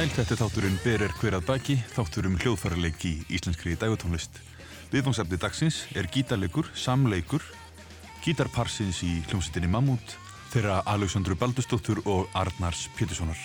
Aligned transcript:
sæl, 0.00 0.12
þetta 0.14 0.32
er 0.32 0.38
þátturinn 0.40 0.76
Ber 0.80 1.02
er 1.04 1.12
hver 1.18 1.34
að 1.36 1.42
baki, 1.48 1.74
þáttur 1.92 2.28
um 2.30 2.36
hljóðfæraleik 2.40 3.02
í 3.04 3.10
íslenskri 3.36 3.74
dægutónlist. 3.76 4.38
Viðfangsefni 4.94 5.36
dagsins 5.40 5.80
er 5.98 6.08
gítarleikur, 6.08 6.70
samleikur, 6.72 7.44
gítarparsins 8.24 9.02
í 9.04 9.18
hljómsveitinni 9.28 9.68
Mammut, 9.68 10.14
þeirra 10.54 10.78
Alexandru 10.88 11.36
Baldustóttur 11.36 12.00
og 12.08 12.30
Arnars 12.38 12.86
Péturssonar. 12.96 13.40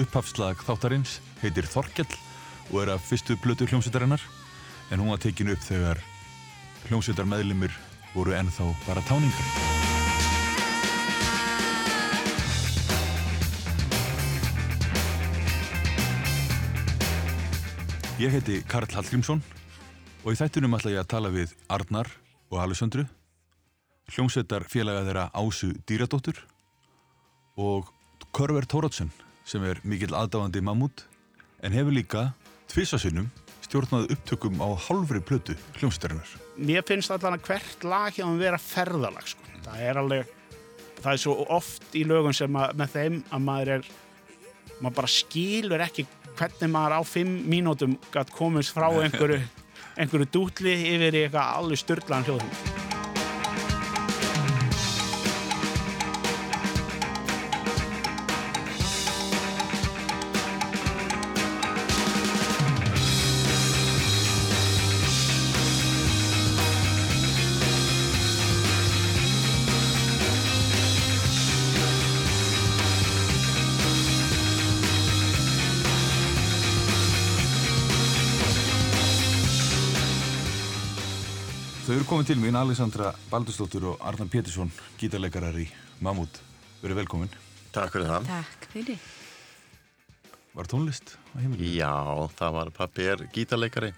Upphafslag 0.00 0.64
þáttarins 0.66 1.20
heitir 1.44 1.68
Þorkjall 1.70 2.10
og 2.72 2.80
er 2.82 2.96
af 2.96 3.06
fyrstu 3.06 3.36
blötu 3.44 3.68
hljómsveitarinnar, 3.70 4.24
en 4.90 5.04
hún 5.04 5.14
var 5.14 5.22
tekin 5.22 5.52
upp 5.54 5.62
þegar 5.62 6.02
hljómsveitar 6.88 7.28
meðlumir 7.28 7.78
voru 8.16 8.34
ennþá 8.40 8.72
bara 8.88 9.06
táningar. 9.06 9.81
Ég 18.20 18.28
heiti 18.28 18.58
Karl 18.68 18.90
Hallgrímsson 18.92 19.40
og 20.22 20.34
í 20.34 20.36
þættunum 20.36 20.76
ætla 20.76 20.90
ég 20.92 21.00
að 21.00 21.08
tala 21.14 21.30
við 21.32 21.54
Arnar 21.72 22.10
og 22.52 22.58
Alessandru, 22.60 23.06
hljómsveitar 24.12 24.66
félaga 24.68 25.06
þeirra 25.06 25.24
Ásu 25.32 25.70
Dýradóttur 25.88 26.42
og 27.56 27.88
Körver 28.36 28.68
Tóratsen 28.68 29.08
sem 29.48 29.64
er 29.64 29.80
mikill 29.88 30.12
aðdáðandi 30.12 30.60
mammút 30.60 31.06
en 31.64 31.72
hefur 31.72 31.96
líka 31.96 32.26
tvisasinnum 32.70 33.30
stjórnað 33.64 34.12
upptökum 34.12 34.60
á 34.60 34.68
hálfri 34.76 35.24
plötu 35.24 35.56
hljómsveitarinnar. 35.80 36.28
mér 36.60 36.84
finnst 36.84 37.10
allan 37.10 37.38
að 37.38 37.48
hvert 37.48 37.84
lag 37.88 38.12
hjá 38.12 38.26
hann 38.26 38.38
vera 38.38 38.60
ferðalag 38.60 39.24
sko. 39.24 39.42
það 39.64 39.84
er 39.88 40.02
alveg 40.04 40.32
það 41.00 41.12
er 41.14 41.22
svo 41.24 41.36
oft 41.48 41.94
í 41.96 42.04
lögum 42.04 42.36
sem 42.36 42.56
að, 42.56 42.76
með 42.76 42.92
þeim 42.92 43.22
að 43.30 43.46
maður 43.48 43.76
er 43.78 43.92
maður 44.82 44.98
bara 45.00 45.16
skilur 45.16 45.84
ekki 45.88 46.06
hvernig 46.38 46.70
maður 46.72 46.98
á 46.98 47.00
fimm 47.06 47.40
mínútum 47.50 47.98
gætt 48.14 48.32
komist 48.36 48.74
frá 48.76 48.88
einhverju 48.90 49.40
einhverju 50.00 50.30
dútli 50.32 50.76
yfir 50.94 51.18
í 51.18 51.26
eitthvað 51.26 51.58
alveg 51.58 51.84
styrlaðan 51.84 52.30
hljóðum 52.30 52.71
Komið 82.12 82.26
til 82.28 82.42
mín 82.42 82.56
Alessandra 82.60 83.14
Baldustóttur 83.30 83.86
og 83.88 84.02
Arnar 84.04 84.28
Pétursson, 84.28 84.68
gítarleikarar 85.00 85.54
í 85.56 85.62
Mammút. 86.04 86.42
Verið 86.82 86.98
velkomin. 86.98 87.30
Takk 87.72 87.94
fyrir 87.94 88.10
það. 88.10 88.26
Takk 88.28 88.66
fyrir. 88.68 89.06
Var 90.52 90.68
tónlist 90.68 91.14
á 91.32 91.40
heimilinu? 91.40 91.70
Já, 91.72 91.94
það 92.36 92.58
var 92.58 92.70
pappi 92.76 93.06
er 93.14 93.22
gítarleikari, 93.32 93.94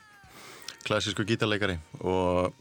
klassísku 0.86 1.26
gítarleikari 1.26 1.74
og 2.06 2.54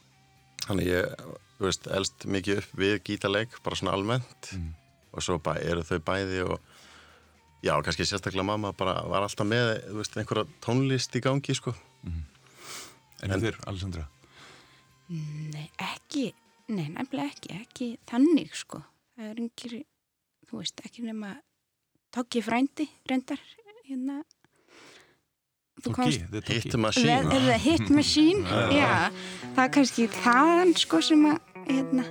hann 0.71 0.81
ég, 0.81 1.13
þú 1.59 1.67
veist, 1.67 1.85
elst 1.99 2.25
mikið 2.25 2.63
upp 2.63 2.73
við 2.81 2.97
gítarleik, 3.11 3.53
bara 3.61 3.77
svona 3.77 3.93
almennt 3.93 4.49
og 5.13 5.21
svo 5.21 5.37
bæ, 5.37 5.51
eru 5.61 5.85
þau 5.85 6.01
bæði 6.09 6.41
og 6.47 6.57
já, 7.61 7.75
kannski 7.77 8.09
sérstaklega 8.09 8.47
mamma 8.49 8.73
bara 8.73 9.03
var 9.05 9.29
alltaf 9.29 9.45
með, 9.45 9.75
þú 9.85 10.01
veist, 10.01 10.17
einhverja 10.17 10.49
tónlist 10.65 11.13
í 11.13 11.23
gangi, 11.29 11.61
sko. 11.61 11.77
En, 12.09 13.29
en 13.29 13.37
þér, 13.37 13.61
Alessandra? 13.69 14.09
Nei, 15.13 15.65
ekki, 15.77 16.27
nei, 16.73 16.87
nefnilega 16.93 17.29
ekki, 17.29 17.57
ekki 17.61 17.89
þannig 18.09 18.53
sko. 18.57 18.81
Það 19.13 19.29
er 19.29 19.41
engir, 19.43 19.75
þú 20.49 20.61
veist, 20.61 20.85
ekki 20.87 21.05
nema 21.05 21.35
Toggi 22.13 22.43
frændi, 22.45 22.85
reyndar, 23.09 23.39
hérna. 23.87 24.19
Þú 25.81 25.93
Tóki, 25.95 26.19
þetta 26.19 26.37
er 26.37 26.59
Hit 26.59 26.67
Tóki. 26.67 26.81
Machine. 26.83 27.15
Er 27.17 27.47
það 27.47 27.63
hit 27.63 27.89
machine? 27.89 28.43
Já, 28.77 28.91
það 29.55 29.63
er 29.65 29.73
kannski 29.79 30.05
þaðan 30.19 30.75
sko 30.83 31.01
sem 31.09 31.25
að, 31.31 31.49
hérna, 31.71 32.05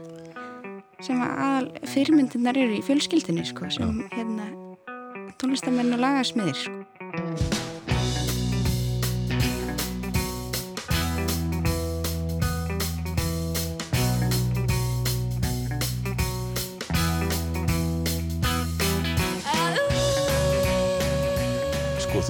sem 0.98 1.22
að 1.22 1.40
aðal 1.46 1.88
fyrirmyndirnar 1.94 2.62
eru 2.66 2.78
í 2.80 2.84
fjölskyldinni 2.90 3.46
sko, 3.46 3.70
sem, 3.78 4.04
hérna, 4.16 4.50
tónlistamenn 5.38 5.94
og 5.94 6.02
lagasmiðir 6.02 6.64
sko. 6.66 7.51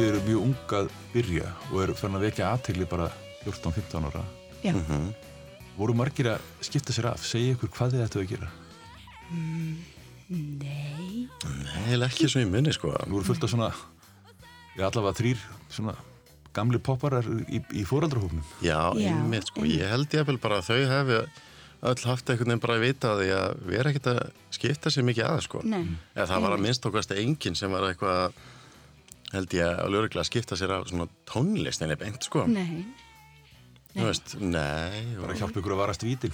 Þið 0.03 0.09
eru 0.11 0.21
mjög 0.27 0.45
ung 0.49 0.73
að 0.75 0.89
byrja 1.13 1.51
og 1.71 1.77
eru 1.85 1.95
fann 1.95 2.17
að 2.19 2.25
vekja 2.27 2.49
aðtegli 2.51 2.87
bara 2.91 3.05
14-15 3.45 4.07
ára. 4.09 4.23
Já. 4.65 4.73
Voru 5.77 5.95
margir 5.95 6.33
að 6.33 6.47
skipta 6.67 6.95
sér 6.95 7.13
af, 7.13 7.23
segja 7.27 7.55
ykkur 7.55 7.71
hvað 7.77 7.95
þið 7.95 8.03
ættu 8.07 8.23
að 8.23 8.31
gera? 8.33 8.49
Nei, 10.33 11.29
Nei, 11.93 12.01
ekki 12.09 12.27
svo 12.31 12.43
í 12.43 12.49
minni, 12.51 12.75
sko. 12.75 12.91
Nú 13.07 13.21
eru 13.21 13.29
fullt 13.29 13.47
af 13.47 13.53
svona, 13.53 13.69
já 14.75 14.87
allavega 14.89 15.15
þrýr 15.21 15.45
svona 15.71 15.95
gamli 16.57 16.81
popparar 16.83 17.29
í, 17.47 17.63
í 17.79 17.85
fóraldrahófnum. 17.87 18.43
Já, 18.65 18.91
Já, 18.99 19.13
einmitt, 19.13 19.53
sko. 19.53 19.67
Ég 19.69 19.87
held 19.93 20.15
ég 20.19 20.27
vel 20.29 20.39
bara 20.43 20.59
að 20.59 20.73
þau 20.73 20.81
hefi 20.97 21.21
öll 21.93 22.09
haft 22.09 22.31
einhvern 22.31 22.53
veginn 22.53 22.63
bara 22.63 22.79
að 22.79 22.85
vita 22.89 23.13
að 23.15 23.23
því 23.23 23.31
að 23.39 23.63
vera 23.71 23.93
ekkert 23.93 24.11
að 24.13 24.21
skipta 24.59 24.91
sér 24.93 25.07
mikið 25.07 25.31
að, 25.31 25.45
sko. 25.47 25.63
nei. 25.63 25.85
Eða 26.17 26.29
það 26.35 26.45
var 26.49 26.57
að 26.57 26.67
minnst 26.67 26.91
okkast 26.91 27.15
enginn 27.17 27.59
sem 27.59 27.71
var 27.75 27.87
eitthvað 27.89 28.43
held 29.33 29.57
ég 29.57 29.81
að 29.83 29.95
lögreglega 29.95 30.29
skipta 30.29 30.59
sér 30.59 30.75
af 30.77 30.91
svona 30.91 31.09
tónlist 31.29 31.83
en 31.85 31.97
beint 32.01 32.29
sko. 32.29 32.45
Nei, 32.51 32.85
Þú 33.93 34.07
veist, 34.09 34.31
nei 34.41 35.03
Bara 35.19 35.35
og, 35.35 35.37
hjálpa 35.37 35.61
ykkur 35.61 35.75
að 35.75 35.81
varast 35.83 36.05
vítin. 36.07 36.33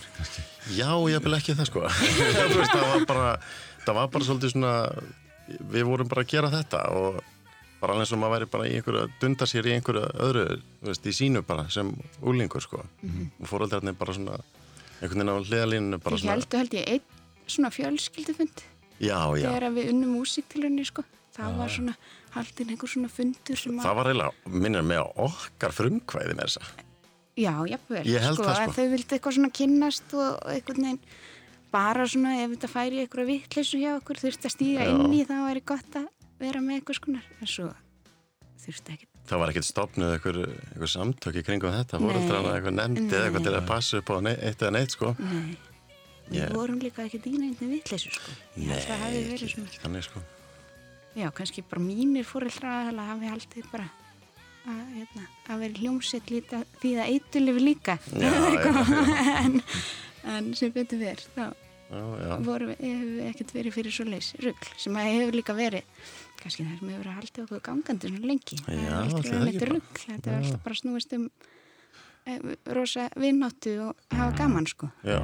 Já, 0.77 0.93
ég 1.11 1.25
vil 1.25 1.35
ekki 1.35 1.57
það 1.59 1.71
sko. 1.73 1.89
Þú 2.53 2.61
veist, 2.61 2.75
það 2.75 2.87
var 2.93 3.09
bara 3.09 3.33
það 3.83 3.99
var 3.99 4.13
bara 4.15 4.29
svolítið 4.29 4.55
svona 4.55 4.75
við 5.73 5.89
vorum 5.89 6.11
bara 6.11 6.23
að 6.23 6.31
gera 6.31 6.53
þetta 6.53 6.85
og 6.95 7.19
bara 7.81 7.95
alveg 7.95 8.11
sem 8.11 8.21
maður 8.21 8.35
væri 8.37 8.51
bara 8.53 8.69
í 8.69 8.77
einhverju 8.77 9.03
að 9.05 9.17
dunda 9.23 9.47
sér 9.49 9.69
í 9.71 9.75
einhverju 9.75 10.07
öðru, 10.27 10.47
þú 10.81 10.91
veist, 10.91 11.07
í 11.07 11.15
sínu 11.15 11.43
bara 11.47 11.67
sem 11.73 11.91
úlingur 12.27 12.63
sko. 12.63 12.83
Og 12.83 13.51
fóröldarnir 13.51 13.99
bara 13.99 14.15
svona 14.15 14.39
einhvern 14.99 15.23
veginn 15.23 15.35
á 15.35 15.37
hliðalínu 15.47 16.01
bara 16.03 16.19
Við 16.19 16.25
svona 16.25 16.37
heldur 16.37 16.63
held 16.63 16.79
ég 16.79 16.89
einn 16.95 17.49
svona 17.49 17.71
fjölskyldufund 17.73 18.65
Já, 18.99 19.19
já, 19.39 19.47
þegar 19.47 19.69
við 19.77 19.93
unnum 19.93 20.17
músiktilunni 20.19 20.87
sko. 20.87 21.05
Það 21.37 21.59
var 21.61 21.71
svona 21.71 21.94
haldin 22.35 22.75
einhver 22.75 22.91
svona 22.93 23.09
fundur 23.13 23.59
sem 23.59 23.79
að... 23.79 23.87
það 23.87 23.99
var 23.99 24.11
eiginlega 24.13 24.61
minnir 24.67 24.87
mig 24.87 25.01
á 25.01 25.07
okkar 25.29 25.75
frumkvæði 25.77 26.37
með 26.37 26.47
þessa 26.49 26.87
Já, 27.39 27.53
jafnvel. 27.71 28.05
Ég 28.09 28.23
held 28.23 28.39
sko, 28.39 28.47
það, 28.49 28.57
sko. 28.65 28.73
Þau 28.75 28.93
vildi 28.93 29.15
eitthvað 29.15 29.35
svona 29.37 29.51
kynnast 29.55 30.15
og 30.17 30.25
og 30.29 30.49
einhvern 30.51 30.87
veginn 30.89 31.03
bara 31.75 32.07
svona 32.09 32.33
ef 32.43 32.55
þetta 32.55 32.71
færi 32.73 33.03
eitthvað 33.05 33.29
vittleysu 33.29 33.79
hjá 33.83 33.91
okkur 33.99 34.19
þurfti 34.23 34.49
að 34.49 34.55
stíga 34.57 34.87
Já. 34.89 34.95
inn 34.95 35.15
í 35.15 35.21
þá 35.29 35.37
væri 35.45 35.63
gott 35.69 35.99
að 36.01 36.09
vera 36.41 36.63
með 36.65 36.81
eitthvað 36.81 36.99
skonar. 36.99 37.29
En 37.39 37.51
svo 37.53 37.69
þurfti 38.65 38.97
ekki. 38.97 39.09
Það 39.29 39.43
var 39.43 39.53
ekkert 39.53 39.69
stopnuð 39.69 40.15
eitthvað, 40.17 40.41
eitthvað 40.49 40.93
samtök 40.95 41.39
í 41.39 41.45
kringum 41.47 41.75
þetta, 41.77 42.01
Nei. 42.01 42.09
fóröldrana 42.09 42.55
eitthvað 42.57 42.77
nefndi 42.79 43.07
eða 43.07 43.29
eitthvað 43.29 43.45
Nei. 43.45 43.49
til 43.51 43.59
að 43.61 43.69
passa 43.69 44.01
upp 44.01 44.11
á 44.11 44.17
nei, 44.25 44.35
eitt 44.49 44.65
eða 44.65 44.73
neitt 44.79 44.97
sko. 44.97 45.13
Nei, 45.21 45.59
við 46.33 46.57
vorum 46.57 46.81
líka 46.83 47.05
ekki 47.05 47.23
dýna 47.23 47.51
einnig 47.53 47.75
vittleysu 47.77 48.15
sko. 48.17 48.35
Það 48.57 49.19
ekki 49.21 49.69
þannig 49.85 50.09
sko. 50.09 50.25
Já, 51.19 51.31
kannski 51.35 51.65
bara 51.67 51.82
mínir 51.82 52.26
fóreldra 52.29 52.75
að 52.88 53.00
hafi 53.09 53.31
haldið 53.32 53.70
bara 53.73 53.88
að, 54.69 54.82
hérna, 54.94 55.25
að 55.49 55.62
vera 55.65 55.81
hljómsett 55.82 56.31
líta 56.31 56.61
því 56.79 56.93
það 56.99 57.15
eitulifi 57.15 57.65
líka. 57.65 57.97
Já, 58.12 58.31
en, 59.44 59.59
en 60.35 60.53
sem 60.59 60.75
betur 60.75 61.03
verð 61.03 61.26
þá 61.35 61.49
hefur 61.88 62.67
við 62.69 63.20
ekkert 63.31 63.55
verið 63.56 63.76
fyrir 63.79 63.94
svo 63.97 64.05
leys 64.09 64.35
rugl 64.44 64.73
sem 64.76 64.97
að 65.00 65.09
hefur 65.15 65.38
líka 65.38 65.55
verið 65.56 65.87
kannski 66.38 66.67
það 66.67 66.75
sem 66.81 66.91
hefur 66.91 66.99
verið 66.99 67.12
að 67.12 67.19
halda 67.19 67.44
okkur 67.47 67.62
gangandi 67.69 68.11
svona 68.12 68.31
lengi. 68.32 68.59
Það 68.67 68.82
Já, 68.82 68.88
er 68.88 69.09
það 69.09 69.15
verið 69.15 69.32
ekki 69.32 69.44
neitt 69.49 69.62
bara. 69.62 69.73
rugl 69.73 70.03
þetta 70.05 70.31
er 70.31 70.37
alltaf 70.43 70.67
bara 70.67 70.81
snúist 70.82 71.17
um 71.17 71.25
e, 72.29 72.37
rosa 72.76 73.09
vinnáttu 73.17 73.75
og 73.88 74.05
hafa 74.15 74.37
gaman 74.43 74.69
sko. 74.69 74.91
Já. 75.09 75.19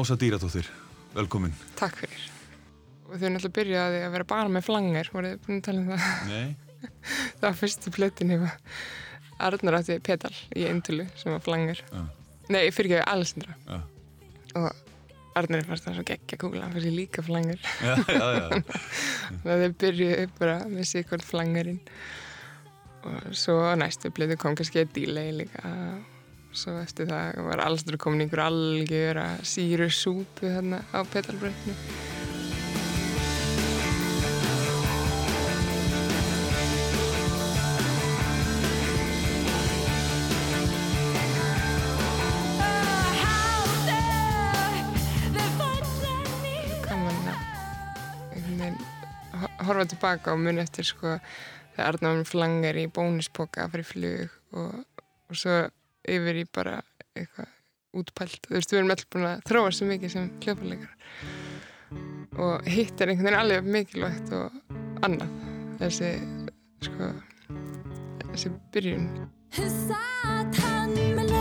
Ása 0.00 0.16
Dýradóttir, 0.16 0.64
velkomin. 1.12 1.52
Takk 1.76 1.98
fyrir. 2.00 2.20
Þau 3.04 3.16
náttúrulega 3.34 3.50
byrjaði 3.58 3.98
að 4.00 4.12
vera 4.14 4.26
bara 4.30 4.48
með 4.48 4.62
flanger, 4.64 5.08
voruð 5.12 5.34
þið 5.34 5.42
búin 5.44 5.58
að 5.58 5.64
tala 5.66 5.80
um 5.82 5.90
það? 5.90 6.04
Nei. 6.30 6.86
Það 7.40 7.44
var 7.44 7.58
fyrstu 7.58 7.92
plötinni 7.92 8.38
var 8.40 8.54
Arnar 9.44 9.76
átti 9.76 9.98
pedal 10.00 10.32
í 10.56 10.64
eintölu 10.70 11.04
sem 11.20 11.34
var 11.34 11.42
flanger. 11.44 11.82
Já. 11.92 12.00
Nei, 12.48 12.62
fyrir 12.72 12.94
ekki 12.96 13.10
Alessandra. 13.12 13.58
Já. 13.66 13.76
Og 14.62 15.36
Arnar 15.42 15.66
fannst 15.68 15.90
það 15.90 15.98
svo 15.98 16.06
geggja 16.14 16.38
kúla, 16.46 16.62
hann 16.64 16.76
fyrir 16.78 16.96
líka 16.96 17.24
flanger. 17.26 17.60
Já, 17.90 17.92
já, 18.08 18.30
já. 18.38 18.80
Þannig 19.42 19.52
að 19.52 19.66
þau 19.66 19.78
byrjuði 19.84 20.30
bara 20.38 20.56
með 20.70 20.88
sikvart 20.94 21.28
flangerinn. 21.28 21.82
Og 23.04 23.36
svo 23.36 23.58
næstu 23.76 24.14
plötu 24.16 24.40
kom 24.40 24.56
kannski 24.56 24.80
að 24.86 24.96
delay 24.96 25.36
líka. 25.42 25.74
Svo 26.50 26.74
eftir 26.82 27.06
það 27.06 27.36
var 27.46 27.60
Alessandra 27.62 27.98
komin 28.02 28.24
í 28.24 28.26
einhver 28.26 28.42
algjör 28.48 29.20
að 29.22 29.44
síru 29.46 29.86
súpu 29.94 30.50
þarna 30.50 30.82
á 30.90 31.00
pedalbröndinu. 31.06 31.76
gaman 46.90 47.30
að 49.30 49.66
horfa 49.68 49.88
tilbaka 49.94 50.34
og 50.34 50.42
muni 50.42 50.66
eftir 50.66 50.88
sko 50.88 51.14
þegar 51.76 51.94
Arnáðum 51.94 52.26
flangar 52.26 52.78
í 52.80 52.88
bónuspoka 52.90 53.68
fyrir 53.70 53.86
flug 53.86 54.56
og, 54.58 54.80
og 55.30 55.38
svo 55.38 55.60
yfir 56.08 56.42
í 56.42 56.44
bara 56.52 56.80
eitthvað 57.14 57.56
útpælt, 58.00 58.44
þú 58.46 58.54
veist 58.54 58.72
við 58.72 58.80
erum 58.80 58.94
öll 58.94 59.06
búin 59.10 59.28
að 59.30 59.46
þróa 59.50 59.72
svo 59.74 59.88
mikið 59.90 60.12
sem 60.14 60.28
hljóparleikar 60.44 60.92
og 62.40 62.68
hitt 62.70 63.00
er 63.00 63.10
einhvern 63.10 63.26
veginn 63.26 63.40
alveg 63.40 63.70
mikilvægt 63.74 64.32
og 64.36 64.76
annað. 65.06 65.32
Þessi 65.80 66.12
sko 66.86 67.10
þessi 68.30 68.52
byrjun. 68.74 69.10
Satt 69.50 70.62
hann 70.62 70.94
með 71.16 71.39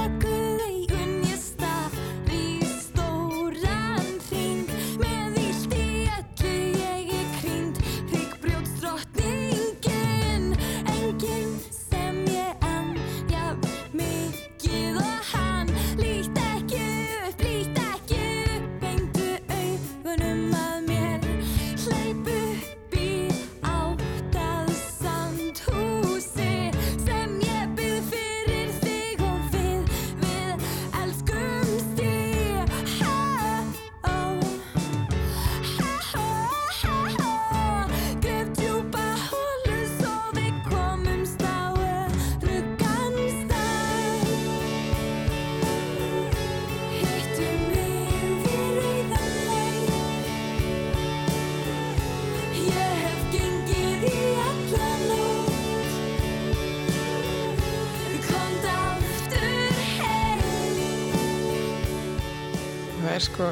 er 63.19 63.25
sko 63.25 63.47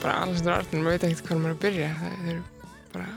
bara 0.00 0.22
Alessandra 0.22 0.54
Arnur, 0.56 0.80
maður 0.86 0.94
veit 0.94 1.02
ekkert 1.04 1.26
hvað 1.26 1.40
maður 1.42 1.50
er 1.50 1.56
að 1.56 1.62
byrja. 1.62 1.88
Það 1.98 2.28
eru 2.32 2.42
bara 2.92 3.08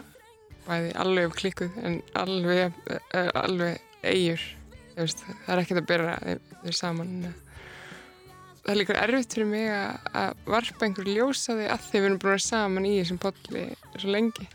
bæði 0.66 0.92
alveg 1.04 1.36
klikkuð 1.40 1.76
en 1.88 1.94
alveg, 2.20 2.80
uh, 2.92 3.30
alveg 3.40 4.02
eigur 4.04 4.42
veist, 4.98 5.22
það 5.24 5.52
er 5.54 5.62
ekkert 5.62 5.80
að 5.80 5.88
byrja 5.92 6.16
þeir 6.66 6.76
saman 6.76 7.14
það 7.22 8.72
er 8.74 8.80
líka 8.80 8.98
erfitt 9.06 9.36
fyrir 9.38 9.48
mig 9.54 9.70
að, 9.72 10.34
varpa 10.50 10.88
einhver 10.88 11.08
ljósa 11.08 11.56
því 11.56 11.70
að 11.76 11.86
við 11.94 12.08
erum 12.08 12.18
búin 12.18 12.32
að 12.32 12.34
vera 12.34 12.46
saman 12.48 12.88
í 12.90 12.96
þessum 12.98 13.22
podli 13.24 13.64
svo 13.94 14.12
lengi. 14.16 14.48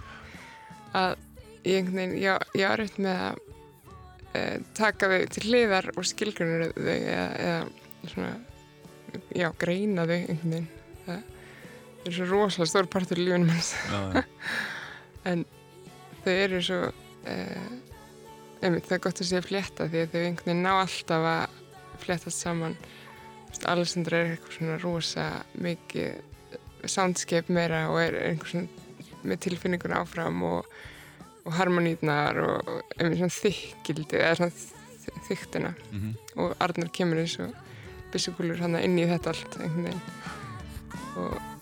Að 0.99 1.15
ég 1.63 1.79
einhvern 1.79 2.01
veginn, 2.03 2.19
já, 2.21 2.35
ég 2.59 2.67
er 2.67 2.75
erfitt 2.75 2.99
með 3.07 3.23
að 4.41 4.67
taka 4.77 5.09
þau 5.15 5.25
til 5.37 5.47
hliðar 5.47 5.89
og 5.95 6.11
skilgrunur 6.11 6.77
þau 6.77 6.93
eða, 6.99 7.25
eða 7.47 8.13
svona 8.13 8.35
já, 9.33 9.49
greina 9.65 10.05
þau 10.05 10.19
einhvern 10.19 10.55
veginn 10.59 10.69
það 12.01 12.11
er 12.11 12.17
svo 12.17 12.27
rosalega 12.31 12.71
stór 12.73 12.89
partur 12.93 13.21
í 13.23 13.27
Já, 13.91 14.01
já. 14.15 14.23
en 15.31 15.45
þau 16.25 16.33
eru 16.35 16.61
svo 16.65 16.81
uh, 16.91 17.71
einmitt, 18.63 18.87
það 18.89 18.97
er 18.99 19.05
gott 19.07 19.21
að 19.25 19.31
sé 19.31 19.43
flétta 19.45 19.89
því 19.93 20.03
að 20.05 20.15
þau 20.15 20.21
einhvern 20.25 20.49
veginn 20.51 20.65
ná 20.65 20.73
alltaf 20.81 21.29
að 21.35 21.59
fléttast 22.05 22.41
saman 22.47 22.77
Alessandra 23.69 24.17
er 24.23 24.31
eitthvað 24.37 24.55
svona 24.57 24.77
rosa 24.81 25.25
mikið 25.61 26.89
soundscape 26.89 27.53
meira 27.53 27.83
og 27.93 27.99
er 28.01 28.15
einhver 28.31 28.49
svona 28.49 28.87
með 29.29 29.41
tilfinningun 29.45 29.93
áfram 29.99 30.39
og, 30.49 30.69
og 31.45 31.53
harmonítnar 31.59 32.39
og, 32.41 32.71
og 32.73 32.95
einmitt 32.97 33.19
svona 33.21 33.35
þykkildi 33.37 34.17
eða 34.23 34.39
svona 34.39 34.55
þ- 34.57 35.19
þykktina 35.29 35.75
Mhm. 35.91 36.15
og 36.41 36.55
Arnar 36.65 36.89
kemur 36.95 37.21
eins 37.21 37.35
og 37.43 37.53
byssugulur 38.15 38.63
hann 38.63 38.79
inn 38.81 38.97
í 38.99 39.05
þetta 39.11 39.35
allt 39.35 39.59
einhvern 39.61 39.91
veginn 39.91 40.05
og 41.21 41.60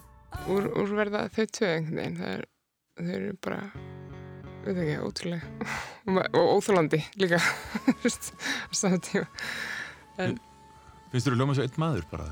úr, 0.53 0.69
úr 0.81 0.97
verða 0.99 1.29
þau 1.35 1.45
tvö 1.47 1.73
einhvern 1.77 2.03
veginn. 2.03 2.19
Það 2.19 2.35
er, 2.35 2.45
þau 2.99 3.15
eru 3.19 3.39
bara 3.45 3.63
veit 4.65 4.81
ekki, 4.83 4.97
ótrúlega 5.03 5.69
og, 6.09 6.39
óþólandi 6.59 7.01
líka 7.21 7.41
saman 8.81 9.03
tíma. 9.05 9.27
Finnst 11.09 11.29
þú 11.29 11.33
að 11.33 11.41
ljóma 11.41 11.57
svo 11.57 11.65
einn 11.65 11.81
maður 11.81 12.09
bara? 12.11 12.27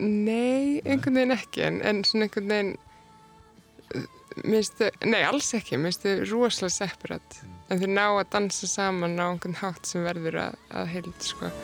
Nei, 0.00 0.80
einhvern 0.82 1.20
veginn 1.20 1.36
ekki 1.36 1.66
en, 1.66 1.78
en 1.86 2.02
svona 2.06 2.26
einhvern 2.26 2.50
veginn 2.54 2.72
uh, 3.94 4.08
minnstu, 4.46 4.90
nei 5.06 5.20
alls 5.26 5.52
ekki 5.58 5.78
minnstu 5.80 6.18
rosalega 6.24 6.74
separat 6.80 7.40
en 7.70 7.82
þau 7.82 7.88
ná 7.92 8.04
að 8.08 8.26
dansa 8.34 8.70
saman 8.70 9.20
á 9.20 9.30
einhvern 9.30 9.60
hátt 9.62 9.86
sem 9.86 10.06
verður 10.06 10.42
að, 10.48 10.60
að 10.74 10.92
heild 10.96 11.30
sko 11.30 11.54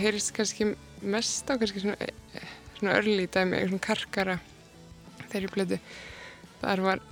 það 0.00 0.06
heyrist 0.06 0.32
kannski 0.36 0.70
mest 1.02 1.52
á 1.52 1.54
kannski 1.60 1.84
svona, 1.84 2.10
svona 2.78 2.96
örli 2.96 3.28
dæmi, 3.28 3.58
eitthvað 3.58 3.72
svona 3.74 3.86
karkara 3.86 4.38
þeirri 5.30 5.52
blödu 5.54 5.80
þar 6.60 6.84
var 6.86 7.06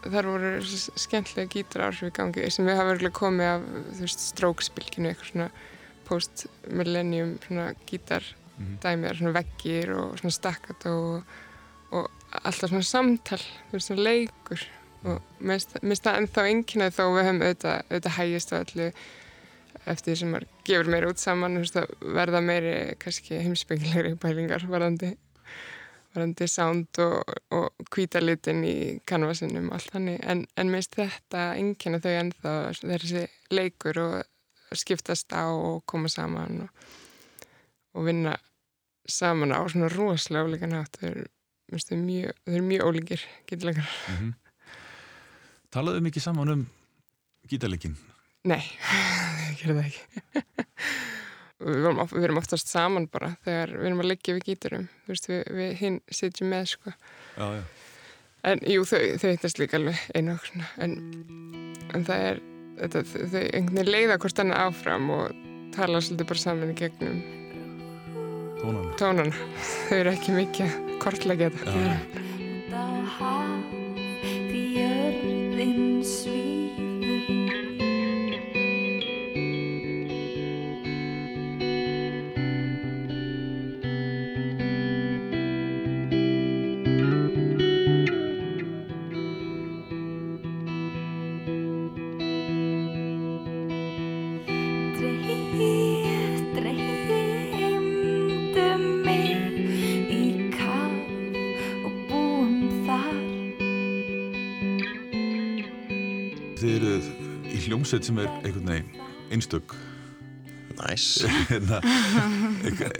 þar 0.00 0.28
voru 0.32 0.50
skemmtilega 0.64 1.52
gítar 1.52 1.86
áhrif 1.90 2.08
í 2.08 2.14
gangi 2.16 2.48
sem 2.48 2.64
við 2.64 2.78
hafa 2.80 2.94
örgulega 2.94 3.18
komið 3.20 3.50
af 3.50 3.66
þú 3.68 4.04
veist, 4.06 4.26
strókspilkinu, 4.32 5.10
eitthvað 5.10 5.32
svona 5.34 5.50
post-millennium 6.08 7.36
svona 7.44 7.70
gítar 7.86 8.24
dæmi 8.82 9.08
er 9.08 9.16
svona 9.16 9.36
veggir 9.36 9.94
og 9.96 10.18
svona 10.20 10.34
stakkat 10.34 10.86
og, 10.90 11.22
og 11.96 12.10
alltaf 12.42 12.70
svona 12.72 12.86
samtal, 12.86 13.40
þú 13.70 13.76
veist, 13.76 13.88
svona 13.88 14.06
leikur. 14.06 14.66
Og 15.00 15.20
mér 15.40 15.62
finnst 15.80 16.04
það 16.04 16.18
ennþá 16.20 16.46
einnkynnaði 16.50 16.96
þó 16.96 17.04
við 17.06 17.26
höfum 17.28 17.42
auðvitað, 17.46 17.86
auðvitað 17.88 18.16
hægist 18.18 18.52
á 18.52 18.56
öllu 18.60 18.88
eftir 19.88 20.12
því 20.12 20.18
sem 20.20 20.32
maður 20.34 20.48
gefur 20.68 20.90
meira 20.92 21.10
út 21.10 21.20
saman 21.22 21.58
veist, 21.60 21.76
að 21.80 21.92
verða 22.16 22.42
meiri 22.44 22.74
kannski 23.00 23.40
heimsbyggilegri 23.40 24.16
pælingar 24.20 24.66
varandi 24.68 25.14
varandi 26.14 26.48
sound 26.50 26.98
og, 27.04 27.34
og 27.54 27.86
hvítalitin 27.94 28.64
í 28.66 28.76
kanvasinum 29.06 29.70
og 29.70 29.78
allt 29.78 29.94
þannig. 29.94 30.18
En, 30.26 30.44
en 30.58 30.72
finnst 30.74 30.98
þetta 30.98 31.44
einnkynna 31.54 32.02
þau 32.02 32.12
ennþá 32.16 32.54
þessi 32.82 33.26
leikur 33.54 34.00
og 34.02 34.76
skiptast 34.76 35.32
á 35.34 35.46
og 35.50 35.84
koma 35.90 36.10
saman 36.10 36.64
og, 36.66 36.86
og 37.94 38.06
vinna 38.06 38.36
saman 39.10 39.54
á 39.54 39.60
svona 39.70 39.90
rosalega 39.92 40.46
ólíka 40.46 40.70
nátt 40.70 40.98
þau 41.00 41.08
eru, 41.10 41.26
mér 41.70 41.78
finnst 41.78 41.92
þau 41.92 42.02
mjög, 42.04 42.38
þau 42.44 42.54
eru 42.54 42.68
mjög 42.68 42.86
ólíkir 42.90 43.26
gítilegar 43.50 43.98
Talaðu 45.70 46.02
mikið 46.02 46.24
saman 46.24 46.54
um 46.54 46.62
gítarleikin? 47.50 47.94
Nei, 48.50 48.62
gerði 49.60 49.76
það 49.78 49.88
ekki. 49.90 50.02
við, 51.70 51.88
of- 51.92 52.14
við 52.16 52.26
erum 52.28 52.40
oftast 52.40 52.70
saman 52.72 53.06
bara 53.12 53.32
þegar 53.46 53.74
við 53.76 53.88
erum 53.90 54.02
að 54.04 54.10
leggja 54.12 54.36
við 54.38 54.46
gíturum. 54.50 54.86
Þú 55.04 55.14
veist, 55.14 55.28
við, 55.30 55.42
við 55.60 55.74
hinn 55.82 55.98
sitjum 56.20 56.50
með, 56.54 56.70
sko. 56.74 56.94
Já, 57.36 57.46
já. 57.58 57.62
En 58.50 58.62
jú, 58.64 58.86
þau, 58.88 59.00
þau 59.20 59.28
hittast 59.34 59.58
líka 59.60 59.76
alveg 59.76 59.98
einu 60.16 60.32
og. 60.38 60.46
En, 60.80 60.94
en 61.92 62.06
það 62.08 62.22
er, 62.30 62.40
þetta, 62.80 63.02
þau 63.12 63.42
einhvern 63.42 63.76
veginn 63.76 63.92
leiða 63.92 64.16
hvort 64.22 64.40
annað 64.40 64.62
áfram 64.70 65.10
og 65.18 65.42
tala 65.76 66.00
svolítið 66.00 66.30
bara 66.32 66.42
saman 66.46 66.72
í 66.72 66.78
gegnum 66.80 67.20
Tónan. 68.60 68.88
tónana. 69.00 69.44
Þau 69.88 69.96
eru 70.00 70.10
ekki 70.16 70.34
mikið 70.36 70.74
kortlega 71.04 71.48
þetta. 71.52 71.76
Hljómsveit 107.90 108.06
sem 108.06 108.18
er 108.22 108.28
einhvern 108.46 108.68
veginn 108.70 108.90
einstök. 109.30 109.72
Næs. 110.78 111.06
hérna, 111.50 111.80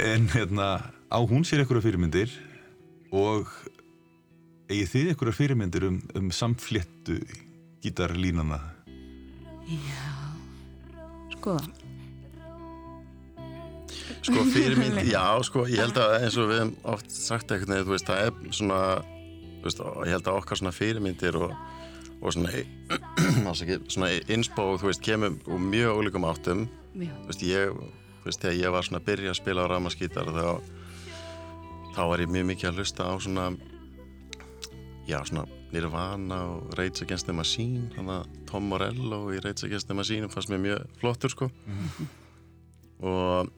en 0.02 0.26
hérna 0.34 0.66
á 1.06 1.18
hún 1.22 1.44
sér 1.46 1.62
einhverja 1.62 1.84
fyrirmyndir 1.84 2.32
og 3.14 3.46
eigið 4.66 4.90
þið 4.90 5.12
einhverja 5.12 5.36
fyrirmyndir 5.36 5.86
um, 5.86 6.00
um 6.18 6.32
samfléttu 6.34 7.20
gítarlínana? 7.84 8.58
Sko, 11.36 11.54
Sko 14.26 14.42
fyrir 14.50 14.74
mín, 14.74 14.98
já, 15.14 15.22
sko, 15.46 15.68
ég 15.70 15.84
held 15.84 16.02
að 16.02 16.16
eins 16.18 16.34
og 16.40 16.50
við 16.50 16.64
hefum 16.64 16.74
oft 16.96 17.14
sagt 17.14 17.54
eitthvað, 17.54 17.86
þú 17.86 17.94
veist, 17.94 18.10
það 18.10 18.26
er 18.26 18.54
svona, 18.58 18.80
þú 19.60 19.68
veist, 19.68 19.84
ég 19.86 20.16
held 20.16 20.26
að 20.26 20.40
okkar 20.42 20.60
svona 20.60 20.74
fyrirmyndir 20.74 21.38
og, 21.38 21.54
og 22.20 22.34
svona, 22.34 22.52
ekki, 23.52 23.78
svona 23.88 24.10
inspo, 24.32 24.74
þú 24.80 24.90
veist, 24.90 25.02
kemur 25.04 25.38
úr 25.48 25.62
mjög 25.62 26.00
ólíkum 26.02 26.26
áttum, 26.28 26.66
þú 26.92 27.30
veist, 27.30 27.44
ég, 27.46 27.72
þú 28.20 28.28
veist, 28.28 28.42
þegar 28.42 28.58
ég 28.60 28.74
var 28.74 28.86
svona 28.86 29.00
að 29.00 29.08
byrja 29.08 29.32
að 29.32 29.38
spila 29.40 29.64
á 29.64 29.70
ramaskítar 29.72 30.28
þá, 30.34 30.48
þá 31.96 32.02
var 32.12 32.24
ég 32.24 32.32
mjög 32.34 32.50
mikið 32.52 32.70
að 32.70 32.80
hlusta 32.82 33.08
á 33.08 33.14
svona, 33.24 33.46
já, 35.08 35.18
svona 35.24 35.46
Nirvana 35.70 36.40
og 36.50 36.74
Rage 36.76 37.04
Against 37.06 37.28
the 37.30 37.32
Machine, 37.36 37.86
þannig 37.94 38.16
að 38.18 38.36
Tom 38.50 38.68
Morello 38.68 39.22
í 39.30 39.40
Rage 39.44 39.68
Against 39.68 39.86
the 39.88 39.94
Machine 39.96 40.28
fannst 40.32 40.50
mér 40.50 40.64
mjög 40.64 41.00
flottur, 41.00 41.30
sko, 41.32 41.50
og 43.00 43.50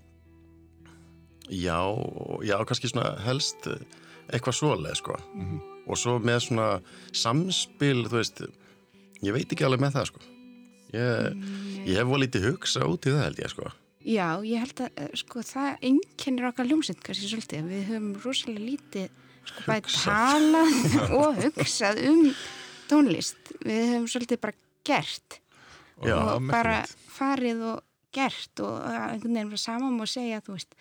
já, 1.51 1.81
já, 2.47 2.57
kannski 2.69 2.93
svona 2.93 3.17
helst 3.27 3.67
eitthvað 4.33 4.55
svoleið, 4.61 4.99
sko, 5.03 5.19
og 5.87 5.99
svo 5.99 6.17
með 6.23 6.41
svona 6.47 6.69
samspil, 7.17 8.05
þú 8.07 8.19
veist, 8.19 8.43
ég 9.23 9.37
veit 9.37 9.47
ekki 9.47 9.67
alveg 9.67 9.85
með 9.85 9.99
það, 9.99 10.09
sko. 10.13 10.25
Ég, 10.93 11.45
ég 11.89 12.01
hef 12.01 12.11
volið 12.11 12.27
lítið 12.27 12.49
hugsa 12.51 12.89
út 12.89 13.09
í 13.09 13.15
það 13.15 13.25
held 13.27 13.43
ég, 13.43 13.53
sko. 13.55 13.71
já, 14.03 14.27
ég 14.45 14.65
held 14.65 14.83
að 14.85 14.99
eh, 15.05 15.13
sko, 15.23 15.45
það 15.47 15.87
einkennir 15.89 16.49
okkar 16.51 16.69
ljómsett 16.69 17.05
kannski 17.05 17.31
svolítið, 17.31 17.71
við 17.71 17.87
höfum 17.93 18.11
rosalega 18.25 18.67
lítið 18.67 19.23
sko, 19.49 19.65
bæði 19.69 19.95
talað 19.95 20.75
og 21.21 21.41
hugsað 21.47 22.03
um 22.11 22.27
tónlist. 22.91 23.55
Við 23.63 23.87
höfum 23.95 24.11
svolítið 24.13 24.43
bara 24.43 24.59
gert 24.87 25.39
Já, 26.03 26.17
og 26.19 26.47
bara 26.51 26.83
farið 27.15 27.65
og 27.71 27.83
gert 28.13 28.63
og 28.65 28.77
eh, 28.85 29.01
einhvern 29.15 29.37
veginn 29.37 29.53
var 29.55 29.63
saman 29.63 30.01
og 30.03 30.11
segja 30.11 30.43
þú 30.45 30.57
veist 30.59 30.77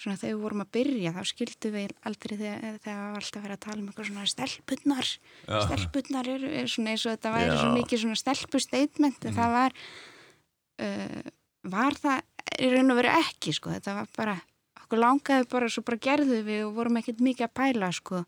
svona 0.00 0.16
þegar 0.20 0.36
við 0.36 0.44
vorum 0.44 0.62
að 0.64 0.70
byrja 0.76 1.12
þá 1.16 1.20
skildum 1.28 1.74
við 1.76 1.94
aldrei 2.08 2.36
þegar 2.40 2.78
það 2.84 3.00
var 3.00 3.18
alltaf 3.20 3.44
verið 3.44 3.56
að 3.56 3.64
tala 3.66 3.80
um 3.80 3.90
eitthvað 3.90 4.08
svona 4.10 4.30
stelpunnar 4.32 5.10
Já. 5.10 5.58
stelpunnar 5.66 6.30
er, 6.34 6.46
er 6.62 6.70
svona 6.72 6.94
eins 6.94 7.04
og 7.04 7.16
þetta 7.16 7.34
væri 7.36 7.58
svo 7.58 7.72
mikið 7.76 8.02
svona 8.04 8.20
stelpustatement 8.20 9.28
en 9.28 9.36
það 9.36 9.56
var 9.56 9.76
uh, 10.86 11.20
var 11.76 11.98
það 12.00 12.60
í 12.60 12.70
raun 12.72 12.94
og 12.94 13.00
veru 13.00 13.12
ekki 13.20 13.54
sko, 13.56 13.72
þetta 13.76 13.96
var 14.00 14.10
bara 14.16 14.36
okkur 14.80 15.02
langaði 15.04 15.48
bara, 15.52 15.68
svo 15.70 15.84
bara 15.86 16.00
gerðu 16.02 16.40
við 16.46 16.64
og 16.66 16.76
vorum 16.78 17.00
ekkert 17.00 17.20
mikið 17.24 17.46
að 17.46 17.56
pæla 17.60 17.92
sko 17.94 18.24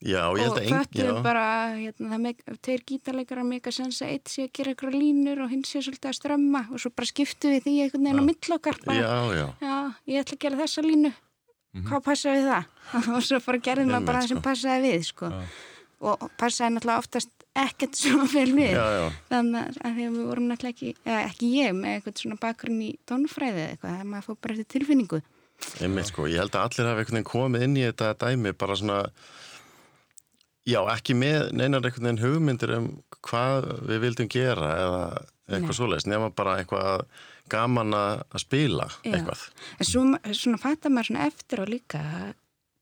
Já, 0.00 0.22
ég 0.32 0.40
held 0.40 0.54
og 0.54 0.58
að 0.58 0.62
engin, 0.64 0.76
föttuðum 0.78 1.18
já, 1.18 1.24
bara 1.24 1.46
hérna, 1.74 2.06
það 2.08 2.20
meg, 2.24 2.38
tveir 2.64 2.82
gítarleikar 2.88 3.40
að 3.42 3.48
mega 3.50 3.72
sensa 3.74 4.06
eitt 4.08 4.30
sé 4.32 4.46
að 4.46 4.52
gera 4.56 4.72
eitthvað 4.72 4.94
línur 4.96 5.42
og 5.44 5.50
hinn 5.52 5.64
sé 5.68 5.82
svolítið 5.84 6.08
að 6.08 6.14
strömma 6.16 6.62
og 6.70 6.80
svo 6.80 6.92
bara 6.96 7.08
skiptu 7.10 7.50
við 7.52 7.66
því 7.66 7.74
einhvern 7.84 8.06
veginn 8.08 8.22
á 8.24 8.28
mill 8.30 8.54
okkar 8.56 8.78
bara, 8.86 8.96
já, 8.96 9.10
já, 9.36 9.46
já, 9.60 9.74
ég 10.08 10.22
ætla 10.24 10.38
að 10.38 10.44
gera 10.46 10.60
þessa 10.62 10.84
línu. 10.86 11.10
Hvað 11.86 12.00
passa 12.06 12.32
við 12.34 12.48
það? 12.50 12.70
Og 13.14 13.20
svo 13.22 13.38
bara 13.44 13.60
gerðum 13.66 13.92
maður 13.92 14.06
bara 14.08 14.22
það 14.22 14.30
sem 14.30 14.38
sko. 14.40 14.46
passaði 14.48 14.80
við 14.88 15.04
sko. 15.06 15.28
Já. 15.30 15.42
og 16.00 16.24
passaði 16.40 16.74
náttúrulega 16.74 17.02
oftast 17.04 17.44
ekkert 17.60 17.98
svo 18.00 18.24
vel 18.32 18.48
við. 18.56 18.72
Já, 18.72 18.86
já, 18.96 19.04
þannig 19.28 19.60
að 19.84 19.98
því 19.98 20.06
að 20.08 20.16
við 20.16 20.24
vorum 20.30 20.48
náttúrulega 20.48 20.74
ekki 20.74 20.90
eða 21.04 21.20
ekki 21.28 21.50
ég 21.60 21.76
með 21.76 21.98
eitthvað 21.98 22.24
svona 22.24 22.40
bakgrunn 22.40 22.80
í 22.82 22.90
tónfræði 23.06 23.60
eða 23.66 23.70
eitthvað, 23.74 23.92
það 24.00 24.08
einmitt 25.80 26.08
sko, 26.10 26.26
ég 26.30 26.40
held 26.40 26.56
að 26.56 26.66
allir 26.80 26.98
veginn 27.00 27.26
komið 27.26 27.66
inn 27.66 27.78
í 27.78 27.84
þetta 27.84 28.14
dæmi 28.22 28.52
bara 28.56 28.76
svona, 28.78 29.00
já, 30.68 30.80
ekki 30.92 31.16
með 31.18 31.50
neinar 31.56 31.84
einhvern 31.84 32.08
veginn 32.08 32.24
hugmyndir 32.24 32.74
um 32.76 32.88
hvað 33.26 33.68
við 33.88 34.02
vildum 34.04 34.30
gera 34.32 34.70
eða 34.84 35.04
eitthvað 35.50 35.76
svoleiðis, 35.76 36.06
nema 36.10 36.30
bara 36.34 36.58
eitthvað 36.60 37.04
gaman 37.50 37.94
að 37.96 38.22
að 38.30 38.42
spila 38.44 38.86
Já. 39.02 39.14
eitthvað. 39.16 39.42
En 39.80 39.88
svo, 39.88 40.04
svona 40.38 40.60
fattar 40.62 40.92
maður 40.94 41.10
svona 41.10 41.26
eftir 41.26 41.62
og 41.64 41.72
líka 41.72 42.02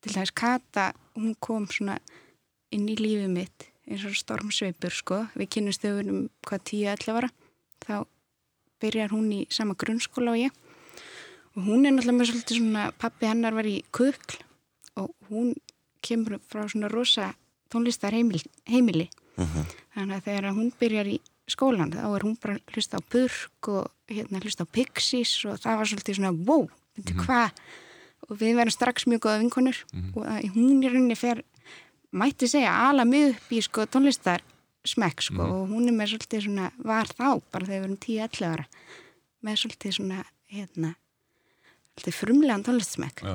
til 0.05 0.15
þess 0.15 0.35
Kata, 0.37 0.91
hún 1.17 1.35
kom 1.41 1.67
svona 1.73 1.97
inn 2.75 2.89
í 2.91 2.97
lífið 2.99 3.33
mitt 3.33 3.69
eins 3.89 4.05
og 4.05 4.17
stormsveipur 4.19 4.93
sko 4.93 5.23
við 5.39 5.51
kynnumst 5.55 5.85
þau 5.85 6.03
um 6.03 6.25
hvað 6.47 6.65
10-11 6.71 7.17
ára 7.17 7.31
þá 7.87 7.95
byrjar 8.83 9.15
hún 9.15 9.31
í 9.33 9.41
sama 9.53 9.77
grunnskóla 9.81 10.35
og 10.35 10.43
ég 10.43 10.59
og 11.57 11.65
hún 11.65 11.89
er 11.89 11.95
náttúrulega 11.97 12.19
með 12.19 12.31
svolítið 12.31 12.61
svona 12.61 12.85
pappi 13.01 13.31
hennar 13.31 13.57
var 13.57 13.69
í 13.69 13.79
kukl 13.97 14.37
og 15.01 15.15
hún 15.31 15.55
kemur 16.05 16.37
frá 16.45 16.67
svona 16.69 16.93
rosa 16.93 17.33
tónlistar 17.73 18.17
heimili, 18.17 18.43
heimili. 18.69 19.09
þannig 19.95 20.17
að 20.17 20.25
þegar 20.25 20.55
hún 20.57 20.73
byrjar 20.81 21.11
í 21.13 21.19
skólan 21.49 21.93
þá 21.93 22.07
er 22.09 22.25
hún 22.27 22.39
bara 22.43 22.59
hlusta 22.75 22.99
á 22.99 23.03
Burk 23.13 23.69
og 23.73 23.87
hérna 24.11 24.41
hlusta 24.43 24.67
á 24.67 24.73
Pixies 24.73 25.45
og 25.49 25.61
það 25.63 25.79
var 25.79 25.91
svolítið 25.93 26.19
svona 26.19 26.35
wow, 26.49 26.67
veitu 26.97 27.15
hvað? 27.23 27.63
Og 28.29 28.41
við 28.41 28.59
verðum 28.59 28.75
strax 28.75 29.07
mjög 29.09 29.23
góða 29.25 29.39
vinkonur. 29.41 29.79
Og 30.19 30.25
að 30.27 30.49
hún 30.53 30.83
er 30.85 30.97
henni 30.99 31.15
fer 31.17 31.45
mætti 32.13 32.49
segja 32.51 32.73
ala 32.89 33.05
mig 33.09 33.35
upp 33.35 33.53
í 33.53 33.61
sko 33.65 33.87
tónlistar 33.89 34.43
smekk 34.89 35.25
sko 35.27 35.45
og 35.45 35.73
hún 35.73 35.89
er 35.91 35.97
með 35.97 36.15
svolítið 36.15 36.47
svona 36.47 36.71
var 36.81 37.11
þá 37.11 37.29
bara 37.53 37.69
þegar 37.69 37.83
við 37.83 37.87
erum 37.89 37.99
10-11 38.05 38.49
ára 38.49 38.67
með 39.45 39.61
svolítið 39.63 39.97
svona 39.99 40.21
hérna 40.49 40.93
svolítið 41.93 42.19
frumlegan 42.21 42.65
tónlistsmekk 42.67 43.25
Já, 43.25 43.35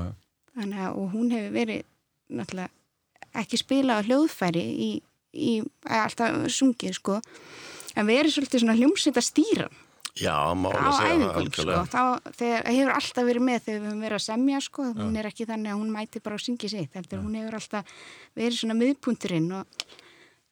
þannig 0.56 0.86
að 0.86 1.02
og 1.02 1.12
hún 1.14 1.34
hefur 1.34 1.56
verið 1.58 1.84
náttúrulega 2.34 2.83
ekki 3.42 3.60
spilað 3.62 4.04
á 4.04 4.06
hljóðfæri 4.08 4.64
í, 4.64 4.92
í 5.34 5.54
alltaf 5.90 6.46
sungið 6.54 7.00
sko. 7.00 7.22
En 7.98 8.10
verið 8.10 8.36
svolítið 8.36 8.64
svona 8.64 8.78
hljómsveit 8.78 9.20
að 9.20 9.28
stýra. 9.30 9.68
Já, 10.14 10.54
má 10.54 10.70
á 10.70 10.94
alveg 10.94 10.94
segja 10.94 11.30
það 11.34 11.48
sko. 11.58 11.76
þá 11.90 12.04
þegar, 12.38 12.68
hefur 12.70 12.92
alltaf 12.94 13.26
verið 13.26 13.46
með 13.48 13.64
þegar 13.66 13.80
við 13.80 13.88
höfum 13.88 14.04
verið 14.06 14.18
að 14.20 14.26
semja 14.28 14.60
sko. 14.62 14.84
hún 15.00 15.16
er 15.18 15.30
ekki 15.30 15.48
þannig 15.50 15.74
að 15.74 15.80
hún 15.80 15.94
mæti 15.94 16.22
bara 16.22 16.38
og 16.38 16.44
syngi 16.44 16.70
sitt 16.70 16.94
heldur. 16.94 17.24
Hún 17.24 17.38
hefur 17.40 17.58
alltaf 17.58 17.96
verið 18.38 18.60
svona 18.60 18.78
miðpunturinn 18.78 19.50
og 19.58 19.86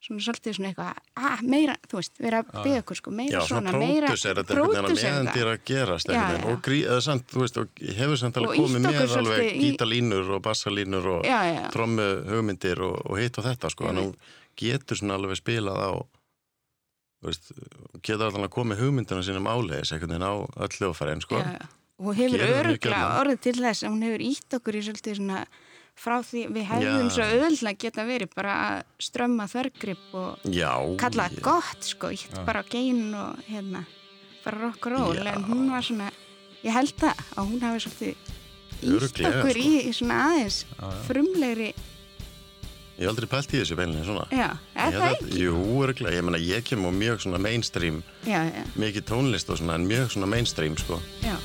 svona 0.01 0.24
svolítið 0.25 0.55
svona 0.58 0.70
eitthvað 0.72 1.01
ah, 1.22 1.41
meira, 1.46 1.75
þú 1.89 2.00
veist, 2.00 2.15
vera 2.22 2.41
að 2.41 2.63
byggja 2.65 2.84
okkur 2.84 3.00
sko, 3.00 3.13
meira 3.15 3.41
Já, 3.41 3.41
svona 3.50 3.74
meira 3.75 4.08
pródusser, 4.10 4.39
þetta 4.39 4.55
er 4.55 4.62
meðan 4.62 4.96
þetta. 4.96 5.36
þér 5.36 5.51
að 5.51 5.60
gerast 5.72 6.10
Já, 6.12 6.22
já. 6.22 6.39
og 6.50 6.63
grí, 6.65 6.79
eða 6.88 7.03
samt, 7.05 7.27
þú 7.31 7.43
veist, 7.43 7.60
og 7.62 7.84
hefur 8.00 8.22
samt 8.22 8.39
alveg 8.41 8.63
komið 8.63 8.88
með 8.88 9.15
alveg 9.20 9.60
gítalínur 9.62 10.31
og 10.38 10.41
bassalínur 10.48 11.12
og 11.17 11.29
trommu 11.75 12.08
hugmyndir 12.31 12.81
og, 12.88 12.98
og 13.05 13.22
hitt 13.22 13.38
og 13.38 13.48
þetta 13.50 13.74
sko, 13.75 13.91
en 13.91 14.01
hún 14.01 14.15
getur 14.60 15.00
svona 15.00 15.20
alveg 15.22 15.38
spilað 15.39 15.86
á 15.86 15.91
þú 17.22 17.29
veist, 17.29 17.51
getur 18.01 18.27
alveg 18.27 18.50
að 18.50 18.70
með 18.72 18.81
hugmyndina 18.81 19.25
sína 19.25 19.43
máleis 19.46 19.93
einhvern 19.93 20.15
veginn 20.15 20.25
á 20.25 20.34
öll 20.65 20.75
hljóðfærin 20.79 21.22
sko. 21.22 21.41
Og 22.01 22.08
hún 22.08 22.17
hefur 22.17 22.41
það 22.41 22.55
öruglega 22.63 23.10
orðið 23.22 23.43
til 23.46 23.58
þess 23.60 23.84
að 23.86 23.91
hún 23.93 24.05
hefur 24.08 24.24
ítt 24.25 24.55
okkur 24.58 24.77
í 24.77 24.81
svolítið 24.88 25.20
svona 25.20 25.43
frá 26.01 26.17
því 26.25 26.41
við 26.55 26.65
hefðum 26.72 27.08
Já. 27.08 27.13
svo 27.13 27.25
auðvöldlega 27.29 27.77
geta 27.86 28.05
verið 28.08 28.31
bara 28.36 28.53
að 28.67 28.84
strömma 29.05 29.46
þvergrip 29.51 30.15
og 30.17 30.48
Já, 30.50 30.72
kalla 30.98 31.27
ég- 31.29 31.36
það 31.38 31.41
gott 31.46 31.84
sko, 31.91 32.10
ítt 32.15 32.39
bara 32.48 32.63
á 32.63 32.70
gein 32.72 33.13
og 33.13 33.38
hérna 33.48 33.86
bara 34.43 34.58
rock 34.65 34.88
and 34.88 34.96
roll, 34.98 35.15
Já. 35.22 35.36
en 35.36 35.43
hún 35.46 35.70
var 35.70 35.81
svona 35.86 36.10
ég 36.63 36.74
held 36.74 36.96
það 36.98 37.22
að 37.38 37.48
hún 37.51 37.62
hafi 37.62 37.79
svolítið 37.86 38.15
ítt 38.15 38.38
Örugglega, 38.81 39.29
okkur 39.43 39.51
sko. 39.51 39.70
í, 39.70 39.86
í 39.86 39.93
svona 39.93 40.20
aðeins 40.31 40.65
frumlegri, 41.08 41.74
Ég 43.01 43.08
hef 43.08 43.15
aldrei 43.15 43.27
pælt 43.31 43.53
í 43.55 43.58
þessu 43.62 43.75
beilinni 43.79 44.03
svona 44.05 44.25
já, 44.29 44.50
er 44.75 44.91
Ég 44.91 44.98
það 44.98 45.01
held 45.01 45.01
að- 45.01 45.22
ekki? 45.22 45.38
Jú, 45.41 45.53
örgulega, 45.86 46.15
ég 46.17 46.24
meina 46.27 46.38
ég 46.38 46.63
kem 46.67 46.84
á 46.86 46.91
mjög 46.93 47.22
svona 47.24 47.39
mainstream 47.41 48.03
Já, 48.25 48.41
já, 48.46 48.63
mikið 48.77 49.03
tónlist 49.10 49.50
og 49.50 49.58
svona, 49.58 49.74
en 49.79 49.88
mjög 49.89 50.12
svona 50.13 50.27
mainstream 50.29 50.77
sko. 50.77 51.00
já, 51.24 51.36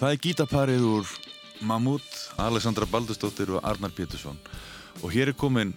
Það 0.00 0.14
er 0.14 0.20
gítaparið 0.24 0.84
úr 0.88 1.08
Mammut, 1.68 2.06
Alessandra 2.40 2.86
Baldursdóttir 2.88 3.50
og 3.52 3.66
Arnar 3.68 3.92
Pétursson. 3.92 4.38
Og 5.04 5.12
hér 5.12 5.28
er 5.28 5.36
komin 5.36 5.74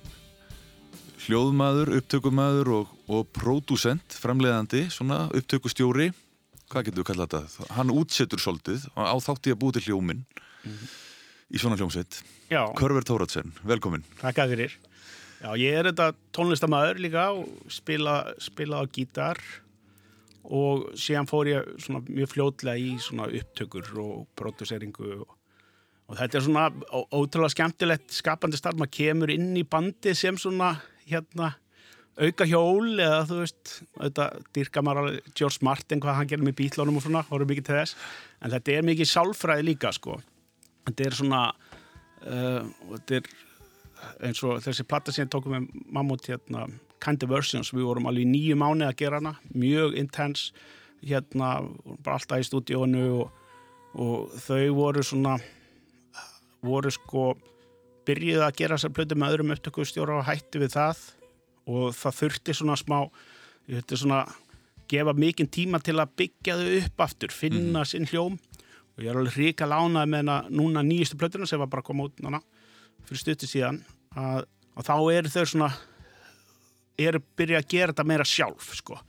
hljóðmaður, 1.26 1.92
upptökumaður 1.98 2.70
og, 2.78 2.94
og 3.12 3.28
pródúsent, 3.36 4.16
framleiðandi, 4.24 4.86
svona 4.96 5.26
upptökustjóri. 5.36 6.14
Hvað 6.72 6.88
getur 6.88 7.04
við 7.04 7.10
kallað 7.10 7.36
þetta? 7.36 7.68
Hann 7.76 7.92
útsetur 7.92 8.40
svolítið 8.40 8.88
á 8.96 9.12
þátti 9.20 9.52
að 9.52 9.60
búið 9.60 9.82
til 9.82 9.86
hljóminn 9.90 10.24
í 11.52 11.60
svona 11.60 11.76
hljómsveit. 11.82 12.22
Já, 12.48 12.64
Körver 12.80 13.04
Tóratsen, 13.04 13.52
velkomin. 13.68 14.08
þakka 14.24 14.48
fyrir. 14.54 14.80
Já, 15.44 15.52
ég 15.60 15.76
er 15.82 15.92
þetta 15.92 16.14
tónlistamæður 16.32 17.04
líka 17.04 17.28
og 17.36 17.52
spila, 17.68 18.22
spila 18.40 18.80
á 18.80 18.88
gítar 18.88 19.44
og 20.44 20.90
síðan 21.00 21.30
fór 21.30 21.50
ég 21.52 21.72
svona 21.82 22.04
mjög 22.08 22.34
fljótlega 22.34 22.80
í 22.80 22.98
svona 23.02 23.30
upptökur 23.32 23.90
og 24.04 24.28
próduseringu 24.40 25.10
og, 25.22 25.36
og 26.10 26.20
þetta 26.20 26.40
er 26.40 26.46
svona 26.48 26.66
ótrúlega 26.92 27.54
skemmtilegt 27.56 28.16
skapandi 28.16 28.60
starf, 28.60 28.80
maður 28.80 28.98
kemur 29.00 29.34
inn 29.34 29.54
í 29.60 29.64
bandi 29.64 30.16
sem 30.18 30.40
svona 30.40 30.76
hérna 31.08 31.54
auka 32.20 32.46
hjól 32.46 33.00
eða 33.02 33.24
þú 33.30 33.40
veist 33.40 33.72
þetta 33.96 34.28
dyrka 34.54 34.84
maður 34.86 35.16
George 35.34 35.66
Martin 35.66 36.04
hvað 36.04 36.20
hann 36.20 36.30
gerir 36.30 36.46
með 36.46 36.60
bítlónum 36.60 37.00
og 37.00 37.06
svona, 37.06 37.24
horfum 37.30 37.50
mikið 37.50 37.70
til 37.70 37.80
þess. 37.80 37.96
En 38.44 38.54
þetta 38.54 38.76
er 38.76 38.86
mikið 38.86 39.10
sálfræði 39.10 39.66
líka 39.72 39.94
sko. 39.96 40.20
Þetta 40.86 41.08
er 41.08 41.18
svona 41.18 41.42
uh, 41.50 42.62
þetta 42.92 43.20
er 43.20 43.32
eins 44.28 44.44
og 44.46 44.60
þessi 44.64 44.86
platta 44.88 45.14
sem 45.14 45.26
ég 45.26 45.32
tókum 45.34 45.56
með 45.56 45.70
Mammut 45.96 46.28
hérna, 46.28 46.68
Kind 47.04 47.26
of 47.26 47.32
Versions, 47.34 47.74
við 47.76 47.90
vorum 47.90 48.08
alveg 48.10 48.30
nýju 48.30 48.56
mánu 48.60 48.88
að 48.88 48.98
gera 49.04 49.20
hana, 49.20 49.36
mjög 49.52 49.98
intens 50.00 50.52
hérna, 51.04 51.58
bara 52.04 52.18
alltaf 52.18 52.40
í 52.40 52.48
stúdíónu 52.48 53.04
og, 53.18 53.42
og 54.00 54.38
þau 54.46 54.62
voru 54.78 55.04
svona 55.04 55.38
voru 56.64 56.92
sko 56.94 57.34
byrjuð 58.08 58.46
að 58.46 58.56
gera 58.60 58.78
þessar 58.78 58.96
plötu 58.96 59.18
með 59.20 59.36
öðrum 59.36 59.54
upptökustjóra 59.56 60.18
og 60.20 60.26
hætti 60.28 60.62
við 60.64 60.76
það. 60.78 61.04
Og 61.72 61.94
það 61.96 62.18
þurfti 62.20 62.56
svona 62.58 62.80
smá 62.80 62.98
ég 63.68 63.78
þurfti 63.78 64.00
svona 64.02 64.24
gefa 64.92 65.14
mikinn 65.16 65.52
tíma 65.52 65.80
til 65.84 65.96
að 66.02 66.16
byggja 66.20 66.58
þau 66.60 66.74
upp 66.80 67.06
aftur, 67.06 67.32
finna 67.36 67.86
sinn 67.88 68.08
hljóm. 68.10 68.36
Og 68.94 69.04
ég 69.04 69.12
er 69.12 69.20
alveg 69.20 69.40
ríka 69.40 69.68
lánað 69.68 70.10
með 70.12 70.24
hana 70.24 70.40
núna 70.52 70.84
nýjustu 70.86 71.18
plötuna 71.20 71.48
sem 71.50 71.62
var 71.62 71.72
bara 71.72 71.84
að 71.84 71.90
koma 71.90 72.08
út 72.10 72.20
núna 72.24 72.44
fyrir 73.08 73.20
stutti 73.20 73.50
síðan 73.50 73.82
að, 74.16 74.46
og 74.78 74.86
þá 74.86 74.94
eru 75.16 75.32
þau 75.32 75.46
svona 75.50 75.70
eru 77.00 77.22
byrja 77.38 77.62
að 77.64 77.70
gera 77.74 77.94
þetta 77.94 78.06
meira 78.12 78.26
sjálf 78.28 78.74
sko. 78.78 79.00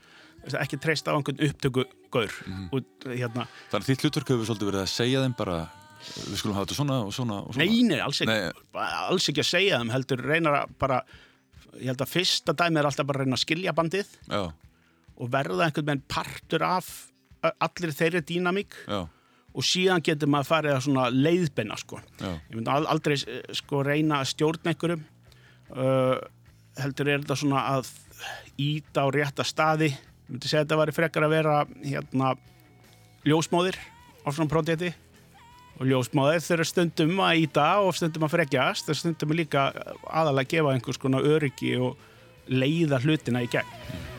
Að 0.45 0.59
ekki 0.61 0.77
treysta 0.81 1.13
á 1.13 1.17
einhvern 1.17 1.41
upptökugaur 1.49 2.35
út, 2.77 3.07
hérna. 3.09 3.47
Þannig 3.73 3.81
að 3.81 3.89
þitt 3.91 4.05
hlutverk 4.05 4.33
hefur 4.35 4.49
svolítið 4.51 4.69
verið 4.71 4.83
að 4.85 4.93
segja 4.93 5.23
þeim 5.25 5.37
bara 5.39 5.57
við 6.05 6.37
skulum 6.37 6.57
hafa 6.59 6.67
þetta 6.69 6.77
svona 6.79 6.99
og 7.07 7.15
svona 7.17 7.39
og 7.41 7.55
svona. 7.57 7.65
Nei, 7.65 7.83
nei, 7.89 8.01
alls 8.05 8.21
ekki, 8.21 8.35
Nei. 8.35 8.83
alls 9.09 9.29
ekki 9.33 9.41
að 9.41 9.49
segja 9.49 9.79
þeim 9.81 9.93
heldur 9.95 10.25
reynar 10.29 10.59
að 10.61 10.75
bara 10.85 10.99
ég 11.81 11.89
held 11.89 12.05
að 12.05 12.13
fyrsta 12.13 12.55
dæmi 12.61 12.81
er 12.83 12.89
alltaf 12.91 13.09
bara 13.09 13.23
að 13.23 13.25
reyna 13.25 13.39
að 13.39 13.45
skilja 13.47 13.75
bandið 13.75 14.13
Já, 14.29 14.43
og 15.17 15.33
verða 15.33 15.65
einhvern 15.67 15.89
veginn 15.89 16.05
partur 16.13 16.65
af 16.67 16.91
allir 17.65 17.93
þeirri 17.97 18.23
dýnamík 18.29 18.77
já, 18.85 19.01
og 19.55 19.67
síðan 19.67 20.05
getur 20.05 20.31
maður 20.31 20.69
að 20.75 20.85
svona 20.87 21.09
leiðbenna 21.13 21.77
sko. 21.81 22.01
já. 22.21 22.31
ég 22.51 22.55
myndi 22.59 22.73
al- 22.73 22.89
aldrei 22.93 23.17
eh, 23.17 23.43
sko 23.57 23.83
reyna 23.87 24.21
að 24.23 24.31
stjórna 24.35 24.73
einhverjum 24.73 25.05
uh, 25.73 26.21
heldur 26.81 27.11
er 27.11 27.23
þetta 27.23 27.39
svona 27.39 27.63
að 27.75 27.91
íta 28.61 29.05
á 29.05 29.09
rétta 29.15 29.47
staði. 29.47 29.91
Ég 29.95 30.31
myndi 30.33 30.51
segja 30.51 30.63
að 30.63 30.69
þetta 30.69 30.81
væri 30.81 30.97
frekar 30.97 31.27
að 31.27 31.35
vera 31.35 31.57
hérna 31.83 32.35
ljósmóðir 33.29 33.79
á 34.25 34.29
svona 34.31 34.51
projekti 34.51 34.95
og 35.75 35.87
ljósmóðir 35.91 36.45
þurfa 36.45 36.69
stundum 36.71 37.21
að 37.25 37.45
íta 37.45 37.69
og 37.83 37.95
stundum 37.99 38.27
að 38.29 38.37
frekjast 38.37 38.91
og 38.93 38.99
stundum 38.99 39.35
líka 39.37 39.69
aðalega 40.07 40.47
að 40.47 40.53
gefa 40.55 40.75
einhvers 40.75 41.03
konar 41.03 41.29
öryggi 41.35 41.77
og 41.83 41.99
leiða 42.49 43.03
hlutina 43.03 43.43
í 43.45 43.51
gegn 43.51 44.13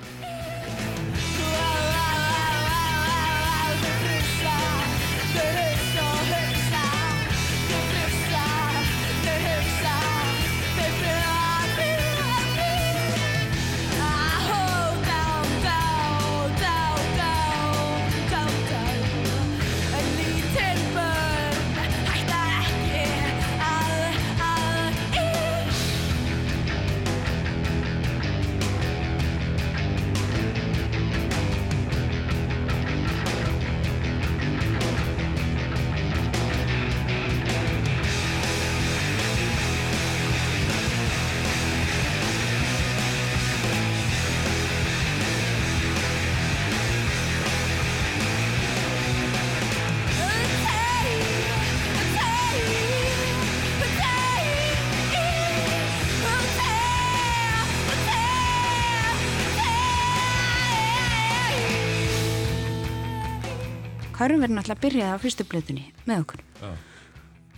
Körver 64.16 64.50
náttúrulega 64.52 64.82
byrjaði 64.86 65.16
á 65.16 65.24
fyrstu 65.24 65.44
blötunni 65.52 65.86
með 66.08 66.22
okkur 66.24 66.44
Já. 66.62 66.72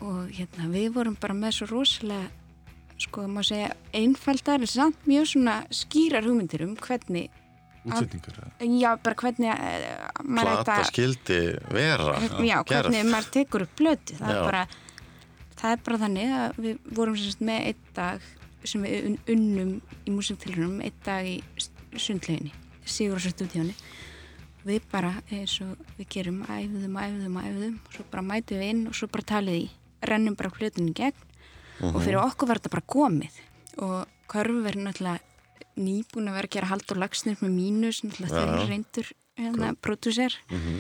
og 0.02 0.30
hérna 0.38 0.70
við 0.74 0.88
vorum 0.96 1.18
bara 1.22 1.36
með 1.38 1.58
svo 1.60 1.68
rosalega 1.72 2.32
sko 2.98 3.28
má 3.30 3.44
segja 3.46 3.74
einfaldar 3.94 4.64
en 4.66 4.70
samt 4.72 5.04
mjög 5.06 5.28
svona 5.30 5.58
skýrar 5.70 6.26
hugmyndir 6.26 6.64
um 6.66 6.74
hvernig 6.82 7.30
Útsetningar. 7.88 8.40
eða? 8.60 8.80
já 8.82 8.90
bara 9.04 9.16
hvernig 9.22 9.52
uh, 9.54 10.24
maður 10.26 10.56
Plata 10.58 10.78
skildi 10.90 11.38
vera 11.72 12.18
já, 12.42 12.58
gerð. 12.66 12.90
hvernig 12.90 13.06
maður 13.12 13.30
tekur 13.38 13.64
upp 13.68 13.76
blötu 13.80 14.18
það 14.18 14.34
Já. 14.34 14.40
er 14.42 14.50
bara 14.50 14.64
það 15.62 15.72
er 15.76 15.84
bara 15.86 16.00
þannig 16.06 16.34
að 16.42 16.60
við 16.66 16.82
vorum 16.98 17.16
semst 17.22 17.46
með 17.48 17.70
einn 17.70 17.86
dag 18.02 18.26
sem 18.68 18.84
við 18.84 19.06
un- 19.12 19.22
unnum 19.36 19.72
í 20.10 20.12
músiktilunum, 20.18 20.82
einn 20.84 20.98
dag 21.06 21.30
í 21.30 21.38
sundleginni, 21.98 22.52
Sigur 22.88 23.16
og 23.22 23.24
stúdíóni 23.24 23.74
við 24.68 24.82
bara 24.92 25.14
eins 25.32 25.56
og 25.66 25.78
við 25.98 26.10
gerum 26.18 26.42
æfðum, 26.46 26.98
æfðum, 27.02 27.38
æfðum 27.42 27.78
og 27.88 27.96
svo 27.96 28.06
bara 28.12 28.24
mætum 28.28 28.60
við 28.62 28.70
inn 28.74 28.84
og 28.92 28.98
svo 29.00 29.08
bara 29.14 29.28
talið 29.34 29.60
í 29.62 29.70
rennum 30.08 30.36
bara 30.40 30.52
hlutinni 30.58 30.92
í 30.92 30.98
gegn. 30.98 31.24
Og 31.88 32.00
fyrir 32.02 32.20
okkur 32.22 32.50
var 32.50 32.60
þetta 32.62 32.74
bara 32.74 32.88
komið. 32.90 33.42
Og 33.86 34.14
Körf 34.28 34.66
er 34.68 34.76
náttúrulega 34.76 35.22
nýbúin 35.78 36.28
að 36.28 36.36
vera 36.40 36.48
að 36.50 36.56
gera 36.58 36.68
hald 36.72 36.92
og 36.92 36.98
lagsnir 37.00 37.38
með 37.40 37.52
mínus, 37.54 38.02
náttúrulega 38.04 38.34
þeir 38.34 38.50
já. 38.58 38.68
reyndur 38.72 39.12
hérna, 39.38 39.68
prodúser 39.78 40.34
Mhm. 40.50 40.80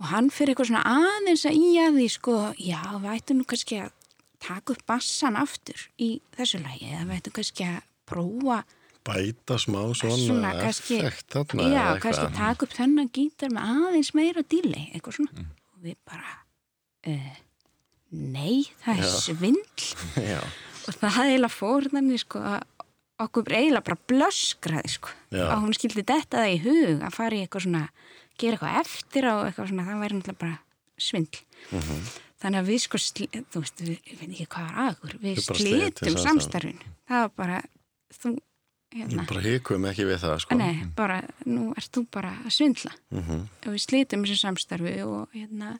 og 0.00 0.06
hann 0.12 0.28
fyrir 0.30 0.52
eitthvað 0.54 0.68
svona 0.68 0.84
aðeins 0.84 1.44
að 1.48 1.56
í 1.56 1.70
að 1.80 1.96
því 1.96 2.08
sko, 2.10 2.34
já, 2.58 2.82
við 3.00 3.14
ættum 3.16 3.38
nú 3.40 3.44
kannski 3.48 3.78
að 3.80 3.90
taka 4.38 4.72
upp 4.74 4.86
bassan 4.86 5.36
aftur 5.36 5.88
í 5.98 6.20
þessu 6.36 6.60
lagi, 6.62 6.90
eða 6.92 7.06
við 7.08 7.18
ættum 7.20 7.32
kannski 7.38 7.64
að 7.64 7.82
prófa 8.06 8.64
Bæta 9.02 9.56
smá 9.58 9.80
svona, 9.98 10.16
svona 10.22 10.50
kannski, 10.60 10.98
effekt 11.02 11.34
þarna 11.34 11.62
já, 11.62 11.68
eða 11.72 11.80
eitthvað. 11.82 12.02
kannski 12.04 12.36
taka 12.38 12.66
upp 12.68 12.74
þennan 12.76 13.08
gítar 13.16 13.50
með 13.54 13.72
aðeins 13.76 14.12
meira 14.14 14.42
dílei, 14.46 14.84
eitthvað 14.94 15.16
svona 15.18 15.46
og 15.46 15.78
við 15.82 15.96
bara 16.06 16.34
uh, 17.10 17.32
nei, 18.12 18.62
það 18.84 19.00
er 19.00 19.06
Já. 19.08 19.14
svindl 19.24 19.88
Já, 20.32 20.38
og 20.42 20.98
það 21.00 21.16
hefði 21.18 21.32
eiginlega 21.32 21.54
fór 21.56 21.88
þannig 21.96 22.22
sko 22.22 22.42
að 22.52 22.60
okkur 23.22 23.52
eiginlega 23.54 23.86
bara 23.90 24.00
blöskraði 24.10 24.92
sko 24.96 25.12
Já. 25.34 25.44
að 25.48 25.58
hún 25.66 25.76
skildi 25.78 26.02
detta 26.12 26.42
það 26.42 26.54
í 26.54 26.60
hug 26.66 27.02
að 27.08 27.16
fara 27.18 27.38
í 27.38 27.42
eitthvað 27.46 27.66
svona 27.66 27.84
gera 28.40 28.56
eitthvað 28.56 28.78
eftir 28.82 29.26
á 29.30 29.34
eitthvað 29.46 29.70
svona 29.72 29.88
það 29.90 30.00
væri 30.04 30.18
náttúrulega 30.20 30.42
bara 30.46 30.58
svindl 31.02 31.42
Mhm. 31.72 31.98
þannig 32.42 32.58
að 32.58 32.70
við 32.72 32.80
sko 32.82 32.98
þú 32.98 33.60
veist, 33.62 33.82
við, 33.86 33.98
ég 34.10 34.16
veit 34.18 34.30
ekki 34.34 34.46
hvað 34.50 34.64
var 34.66 34.78
aður 34.82 35.12
við 35.22 35.36
samstarfinu. 35.46 36.22
samstarfin 36.24 36.80
það 37.06 37.20
var 37.22 37.30
bara 37.38 37.60
þú, 38.18 38.32
hérna, 38.92 39.24
bara 39.28 39.40
hikum 39.44 39.86
ekki 39.90 40.04
við 40.08 40.20
það 40.22 40.38
sko. 40.44 40.58
nei, 40.60 40.84
bara 40.96 41.22
nú 41.46 41.70
ert 41.76 41.90
þú 41.92 42.06
bara 42.12 42.32
að 42.44 42.50
svindla. 42.58 42.92
Mhm. 43.10 43.40
og 43.66 43.72
við 43.72 43.84
slitum 43.86 44.24
þessu 44.24 44.38
samstarfi 44.42 44.94
og 45.06 45.28
hérna 45.34 45.78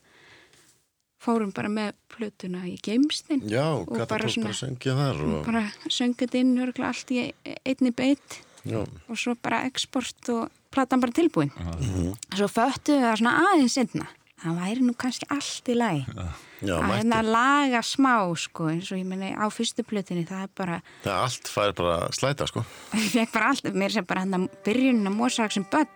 fórum 1.23 1.53
bara 1.55 1.69
með 1.71 1.93
plötuna 2.11 2.65
í 2.67 2.79
geimstinn 2.83 3.45
Og 3.47 3.93
bara 3.99 4.07
bara, 4.07 4.29
söngja 4.29 4.97
þar 4.99 5.21
og, 5.23 5.45
bara 5.47 5.67
söngið 5.87 6.35
inn 6.41 6.57
örgulega 6.59 6.89
allt 6.91 7.13
í 7.15 7.21
einni 7.65 7.93
beitt 7.95 8.41
já, 8.67 8.81
og 8.83 9.19
svo 9.19 9.37
bara 9.43 9.63
export 9.69 10.29
og 10.35 10.51
platan 10.73 11.01
bara 11.01 11.13
tilbúin. 11.13 11.53
Mhm. 11.55 12.17
svo 12.35 12.49
föttu 12.49 12.97
við 12.97 13.07
það 13.07 13.17
svona 13.21 13.37
aðeins 13.53 13.79
einna 13.79 14.09
það 14.43 14.59
væri 14.59 14.85
nú 14.87 14.95
kannski 14.99 15.29
allt 15.33 15.71
í 15.71 15.77
lagi. 15.79 16.03
Já, 16.63 16.77
að 16.79 16.93
hérna 16.93 17.23
laga 17.27 17.81
smá 17.87 18.15
sko 18.39 18.69
eins 18.71 18.91
og 18.95 19.01
ég 19.01 19.09
meni 19.09 19.33
á 19.35 19.47
fyrstu 19.51 19.83
plötinni 19.87 20.23
það 20.29 20.45
er 20.45 20.53
bara, 20.59 20.79
það 21.03 21.25
allt 21.25 21.51
fær 21.51 21.75
bara 21.79 21.97
slæta 22.15 22.47
sko. 22.51 22.63
bara 23.35 23.51
allt 23.51 23.67
mér 23.75 23.97
sem 23.97 24.07
bara 24.07 24.23
hérna 24.25 24.45
byrjunin 24.67 25.11
að 25.11 25.19
mósa 25.19 25.51
sem 25.51 25.67
börn. 25.73 25.91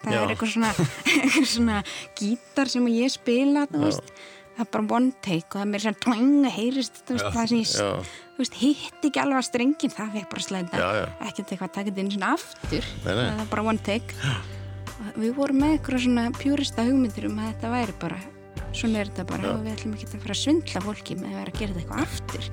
Það 0.00 0.14
Já. 0.16 0.18
er 0.18 0.30
eitthvað 0.32 0.52
svona, 0.54 0.74
eitthvað 1.14 1.48
svona 1.54 1.80
gítar 2.18 2.70
sem 2.72 2.86
ég 2.94 3.12
spila 3.12 3.66
þú 3.70 3.82
veist. 3.86 4.14
Það 4.56 4.64
er 4.64 4.70
bara 4.74 4.96
one 4.96 5.12
take 5.24 5.46
og 5.46 5.58
það 5.58 5.66
er 5.66 5.70
mér 5.70 5.82
sem 5.84 5.98
twang 6.04 6.46
heyrist 6.52 7.02
þú 7.06 7.16
veist, 7.16 7.28
það 7.36 7.50
sem 7.52 7.60
ég 7.60 7.74
Já, 7.74 8.14
þú 8.34 8.42
veist, 8.44 8.56
hitt 8.60 9.10
ekki 9.10 9.22
alveg 9.22 9.40
að 9.40 9.46
strengin 9.50 9.94
það 9.94 10.16
fekk 10.16 10.32
bara 10.32 10.46
slæta. 10.46 10.80
Já, 10.80 10.88
já. 11.00 11.04
ekkert 11.28 11.52
eitthvað 11.52 11.68
að 11.68 11.76
taka 11.76 11.90
þetta 11.90 12.02
inn 12.04 12.14
svona 12.16 12.32
aftur. 12.38 12.88
Nei, 13.04 13.12
nei. 13.12 13.26
það 13.28 13.44
er 13.44 13.52
bara 13.52 13.68
one 13.74 13.84
take. 13.90 14.16
Og 14.24 14.59
við 15.16 15.32
vorum 15.38 15.58
með 15.62 15.70
eitthvað 15.76 16.04
svona 16.06 16.24
pjúrista 16.36 16.86
hugmyndir 16.88 17.28
um 17.30 17.40
að 17.40 17.48
þetta 17.52 17.74
væri 17.76 17.94
bara 18.02 18.20
svona 18.72 19.00
er 19.00 19.08
þetta 19.10 19.24
bara 19.30 19.54
og 19.54 19.64
við 19.64 19.74
ætlum 19.76 19.94
ekki 19.96 20.06
að 20.10 20.22
fara 20.26 20.36
að 20.36 20.42
svindla 20.44 20.84
fólki 20.86 21.12
með 21.20 21.30
að 21.30 21.38
vera 21.40 21.50
að 21.54 21.58
gera 21.60 21.72
þetta 21.72 21.80
eitthvað 21.80 22.04
aftur 22.06 22.44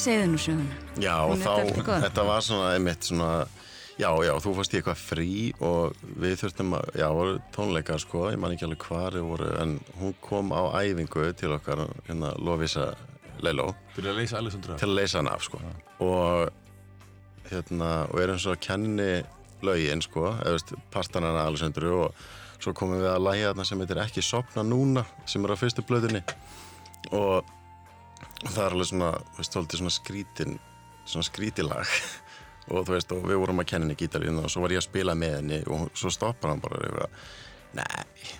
segðu 0.00 0.28
nú 0.32 0.40
söguna. 0.40 0.78
Já 1.00 1.16
þá, 1.40 1.52
þetta 2.06 2.24
var 2.28 2.44
svona 2.46 2.70
einmitt 2.76 3.06
svona, 3.08 3.30
já, 4.00 4.08
já, 4.26 4.32
þú 4.44 4.54
fórst 4.58 4.74
í 4.74 4.80
eitthvað 4.80 5.02
frí 5.04 5.28
og 5.66 6.00
við 6.22 6.36
þurftum 6.42 6.74
að, 6.78 6.88
já, 7.02 7.06
voru 7.18 7.36
tónleikar 7.56 8.00
sko, 8.02 8.24
ég 8.32 8.40
man 8.40 8.54
ekki 8.56 8.66
alveg 8.68 8.86
hvar 8.88 9.18
þau 9.18 9.26
voru, 9.28 9.50
en 9.60 9.76
hún 10.00 10.16
kom 10.24 10.52
á 10.56 10.62
æfingu 10.80 11.28
til 11.40 11.52
okkar, 11.56 11.84
hérna, 12.08 12.32
Lovisa 12.40 12.90
Leiló, 13.40 13.70
Fyrir 13.96 14.12
að 14.12 14.18
leysa 14.22 14.40
Alessandra. 14.40 14.76
til 14.80 14.88
að 14.90 14.98
leysa 14.98 15.20
hann 15.20 15.30
af 15.32 15.44
sko. 15.46 15.60
Og 16.04 16.50
hérna, 17.50 17.92
og 18.10 18.20
erum 18.20 18.40
svo 18.40 18.52
að 18.56 18.60
kenni 18.66 19.10
lögin 19.64 20.02
sko, 20.04 20.26
eða 20.40 20.56
veist, 20.56 20.74
partan 20.92 21.24
hana 21.28 21.46
Alessandru 21.48 21.94
og 22.06 22.20
svo 22.60 22.74
komum 22.76 23.00
við 23.00 23.08
að 23.14 23.24
lægja 23.24 23.50
þarna 23.52 23.64
sem 23.68 23.80
heitir 23.80 24.00
ekki 24.02 24.24
sopna 24.24 24.64
núna 24.64 25.06
sem 25.28 25.44
er 25.44 25.52
á 25.52 25.56
fyrstu 25.60 25.84
blöðunni. 25.88 26.20
Og 27.16 27.48
það 28.46 28.64
er 28.64 28.74
alveg 28.74 28.90
svona, 28.90 29.12
veist, 29.38 29.54
svolítið 29.54 29.82
svona 29.82 29.94
skrítin 29.94 30.58
svona 31.04 31.26
skrítilag 31.26 31.94
og 32.70 32.84
þú 32.86 32.94
veist, 32.94 33.14
og 33.16 33.24
við 33.28 33.40
vorum 33.42 33.62
að 33.62 33.70
kenna 33.72 33.88
henni 33.88 33.98
gítarinn 33.98 34.42
og 34.42 34.52
svo 34.52 34.64
var 34.64 34.76
ég 34.76 34.82
að 34.82 34.88
spila 34.88 35.16
með 35.18 35.36
henni 35.40 35.62
og 35.68 35.90
svo 35.98 36.12
stoppar 36.14 36.54
hann 36.54 36.62
bara 36.62 36.80
og 36.80 36.86
eitthvað, 36.86 37.24
nei 37.80 38.38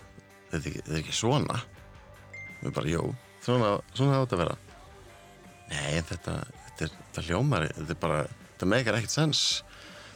þetta 0.51 0.71
er 0.71 0.95
er 0.95 1.01
ekki 1.01 1.15
svona. 1.15 1.59
Við 2.61 2.75
bara, 2.77 2.91
jú, 2.91 3.05
svona, 3.45 3.75
svona 3.95 4.21
átt 4.21 4.35
að 4.35 4.43
vera. 4.43 4.57
Nei, 5.71 6.01
þetta 6.09 6.37
þetta, 6.81 6.87
er, 6.87 6.95
þetta 7.01 7.27
hljómar, 7.29 7.67
þetta 7.77 7.95
er 7.95 8.01
bara 8.03 8.23
þetta 8.25 8.71
meikar 8.73 8.99
ekkert 8.99 9.15
sens. 9.15 9.45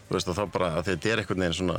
Þú 0.08 0.16
veist, 0.16 0.30
og 0.30 0.38
þá 0.38 0.44
bara, 0.52 0.72
að 0.78 0.90
þetta 0.90 1.12
er 1.12 1.22
einhvern 1.22 1.44
veginn 1.44 1.58
svona 1.60 1.78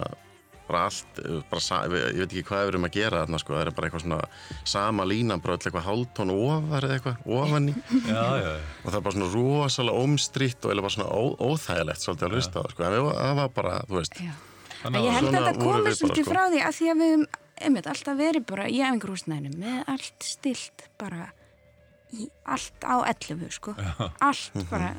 bara 0.68 0.84
allt, 0.90 1.20
bara, 1.50 1.62
sa- 1.62 1.84
ég 1.86 2.18
veit 2.20 2.32
ekki 2.32 2.44
hvað 2.50 2.64
við 2.66 2.72
erum 2.74 2.88
að 2.88 2.96
gera 2.98 3.22
þarna, 3.26 3.40
sko, 3.44 3.54
það 3.54 3.62
er 3.68 3.72
bara 3.78 3.88
eitthvað 3.90 4.04
svona 4.06 4.20
sama 4.66 5.06
línan, 5.06 5.42
bara 5.44 5.54
öll 5.58 5.64
eitthvað 5.66 5.88
hálftón 5.90 6.34
ofar 6.36 6.88
eða 6.90 6.98
eitthvað, 7.00 7.18
ofan 7.40 7.70
í 7.70 7.76
Já, 8.16 8.26
já, 8.42 8.52
og 8.84 8.90
það 8.90 9.00
er 9.00 9.06
bara 9.08 9.16
svona 9.18 9.30
rosalega 9.36 10.02
ómstritt 10.06 10.60
og 10.66 10.72
eiginlega 10.74 10.88
bara 10.88 10.96
svona 10.98 11.10
ó, 11.14 11.24
óþægilegt 11.50 12.06
svolítið 12.06 12.28
að 12.30 12.36
hlusta 12.40 12.66
sko, 12.74 12.84
en 12.90 12.96
við, 12.98 13.10
það 13.22 13.36
var 13.42 13.50
bara, 13.62 13.78
þú 13.90 14.00
veist 14.02 14.20
Já. 14.22 14.34
Þannig 14.86 15.00
En 15.00 15.06
ég 15.08 15.16
held 15.16 15.28
að 15.32 15.46
þetta 15.48 15.66
bara, 15.66 15.96
svolítið 15.98 16.26
sko. 16.26 16.34
frá 16.36 16.44
því 16.54 16.60
að 16.62 16.76
því 16.78 16.90
að 16.92 17.00
við 17.02 17.10
höfum 17.16 17.26
einmitt, 17.66 17.88
alltaf 17.88 18.18
verið 18.20 18.44
bara 18.52 18.66
í 18.70 18.82
æfingarhúsnæðinu 18.84 19.58
með 19.62 19.78
allt 19.96 20.26
stilt 20.28 20.84
bara 21.00 21.30
í 22.16 22.28
allt 22.54 22.86
á 22.86 22.96
11 23.10 23.50
sko. 23.56 23.74
allt 24.22 24.52
Mhm. 24.54 24.68
bara 24.70 24.92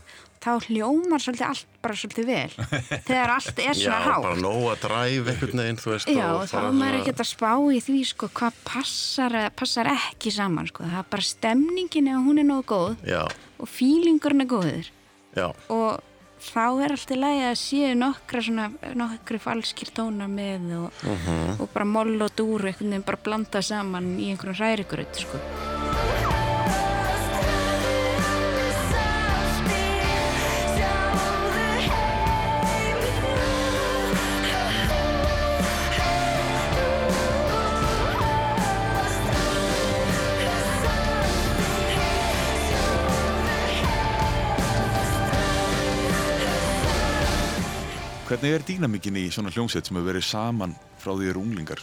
þá 0.44 0.51
hljómar 0.68 1.22
svolítið 1.22 1.46
allt 1.49 1.66
bara 1.83 1.94
svolítið 2.01 2.27
vel 2.31 2.51
þegar 3.09 3.33
allt 3.37 3.59
er 3.62 3.70
Já, 3.70 3.79
svona 3.81 4.01
hátt 4.07 4.27
bara 4.27 4.40
nóg 4.42 4.66
að 4.72 4.83
dræf 4.87 5.31
einhvern 5.33 5.62
veginn, 5.62 5.81
Já, 6.16 6.29
þá 6.51 6.57
er 6.61 6.75
maður 6.81 6.99
ekkert 7.01 7.22
að 7.25 7.31
spá 7.31 7.53
í 7.77 7.81
því 7.87 8.01
sko, 8.11 8.29
hvað 8.40 8.59
passar, 8.66 9.38
eða 9.42 9.55
passar 9.62 9.92
ekki 9.92 10.33
saman 10.35 10.68
sko. 10.70 10.85
það 10.87 10.99
er 11.03 11.09
bara 11.16 11.29
stemningin 11.31 12.11
ef 12.14 12.27
hún 12.29 12.42
er 12.42 12.49
nógu 12.51 12.66
góð 12.75 13.09
Já, 13.09 13.22
og 13.59 13.72
fílingurinn 13.72 14.44
er 14.46 14.51
góður 14.53 14.92
já, 15.37 15.49
og 15.72 16.03
þá 16.46 16.61
er 16.85 16.92
alltaf 16.94 17.16
lægi 17.18 17.44
að 17.49 17.57
séu 17.59 17.94
nokkra 17.96 18.42
svona, 18.44 18.66
nokkri 18.94 19.38
falskir 19.40 19.88
tónar 19.96 20.29
með 20.31 20.68
og, 20.83 21.01
Mhm. 21.07 21.61
og 21.64 21.70
bara 21.72 21.85
moll 21.88 22.20
og 22.22 22.31
dúr 22.37 22.68
einhvern 22.68 22.92
veginn 22.92 23.07
bara 23.09 23.22
blanda 23.25 23.62
saman 23.62 24.12
í 24.20 24.29
einhverjum 24.35 24.61
hrærigröð 24.61 25.25
sko. 25.25 25.76
Hvernig 48.37 48.53
er 48.53 48.64
dýnamikinn 48.68 49.16
í 49.16 49.20
svona 49.33 49.49
hljómsveit 49.49 49.87
sem 49.88 49.96
hefur 49.96 50.11
verið 50.11 50.25
saman 50.29 50.75
frá 51.01 51.14
því 51.16 51.29
eru 51.31 51.40
unglingar? 51.40 51.81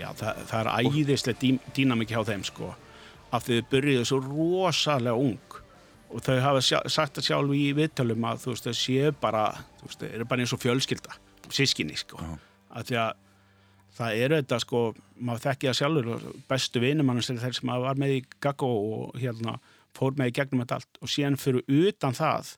Já, 0.00 0.06
það, 0.16 0.38
það 0.48 0.60
er 0.62 0.70
æðislega 0.88 1.40
dý, 1.42 1.50
dýnamik 1.76 2.14
hjá 2.14 2.22
þeim 2.24 2.44
sko 2.48 2.70
af 3.36 3.44
því 3.44 3.58
þau 3.58 3.66
byrjuðu 3.74 4.06
svo 4.08 4.20
rosalega 4.24 5.20
ung 5.20 5.58
og 6.08 6.24
þau 6.24 6.38
hafa 6.46 6.64
sjá, 6.64 6.78
sagt 6.88 7.18
það 7.18 7.28
sjálf 7.28 7.52
í 7.58 7.60
viðtölum 7.76 8.24
að 8.24 8.40
þú 8.46 8.54
veist 8.54 8.70
þau 8.70 8.78
séu 8.80 9.12
bara 9.20 9.44
þú 9.82 9.90
veist 9.90 10.00
þau 10.00 10.08
eru 10.08 10.28
bara 10.30 10.46
eins 10.46 10.56
og 10.56 10.62
fjölskylda 10.64 11.20
sískinni 11.58 12.00
sko 12.00 12.24
Já. 12.24 12.32
af 12.72 12.88
því 12.88 13.00
að 13.02 13.22
það 14.00 14.24
eru 14.24 14.40
þetta 14.40 14.64
sko 14.64 14.84
maður 15.28 15.46
þekki 15.50 15.68
það 15.68 15.80
sjálfur 15.82 16.28
bestu 16.54 16.86
vinum 16.86 17.12
hann 17.12 17.20
er 17.20 17.42
þeir 17.44 17.60
sem 17.60 17.78
var 17.84 18.00
með 18.00 18.16
í 18.16 18.22
Gaggo 18.48 18.72
og 18.94 19.20
hérna 19.20 19.58
fór 19.92 20.16
með 20.16 20.32
í 20.32 20.38
gegnum 20.40 20.64
þetta 20.64 20.80
allt 20.80 21.02
og 21.02 21.12
síðan 21.18 21.36
fyrir 21.44 21.68
utan 21.84 22.16
það 22.16 22.56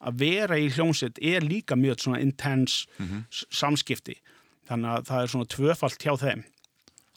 að 0.00 0.22
vera 0.22 0.58
í 0.58 0.70
hljómsveit 0.72 1.18
er 1.22 1.44
líka 1.44 1.76
mjög 1.76 2.04
svona 2.04 2.20
intense 2.20 2.86
samskipti. 3.50 4.16
Þannig 4.68 4.90
að 4.94 5.06
það 5.10 5.22
er 5.22 5.32
svona 5.34 5.50
tvöfalt 5.56 6.02
hjá 6.06 6.14
þeim. 6.16 6.44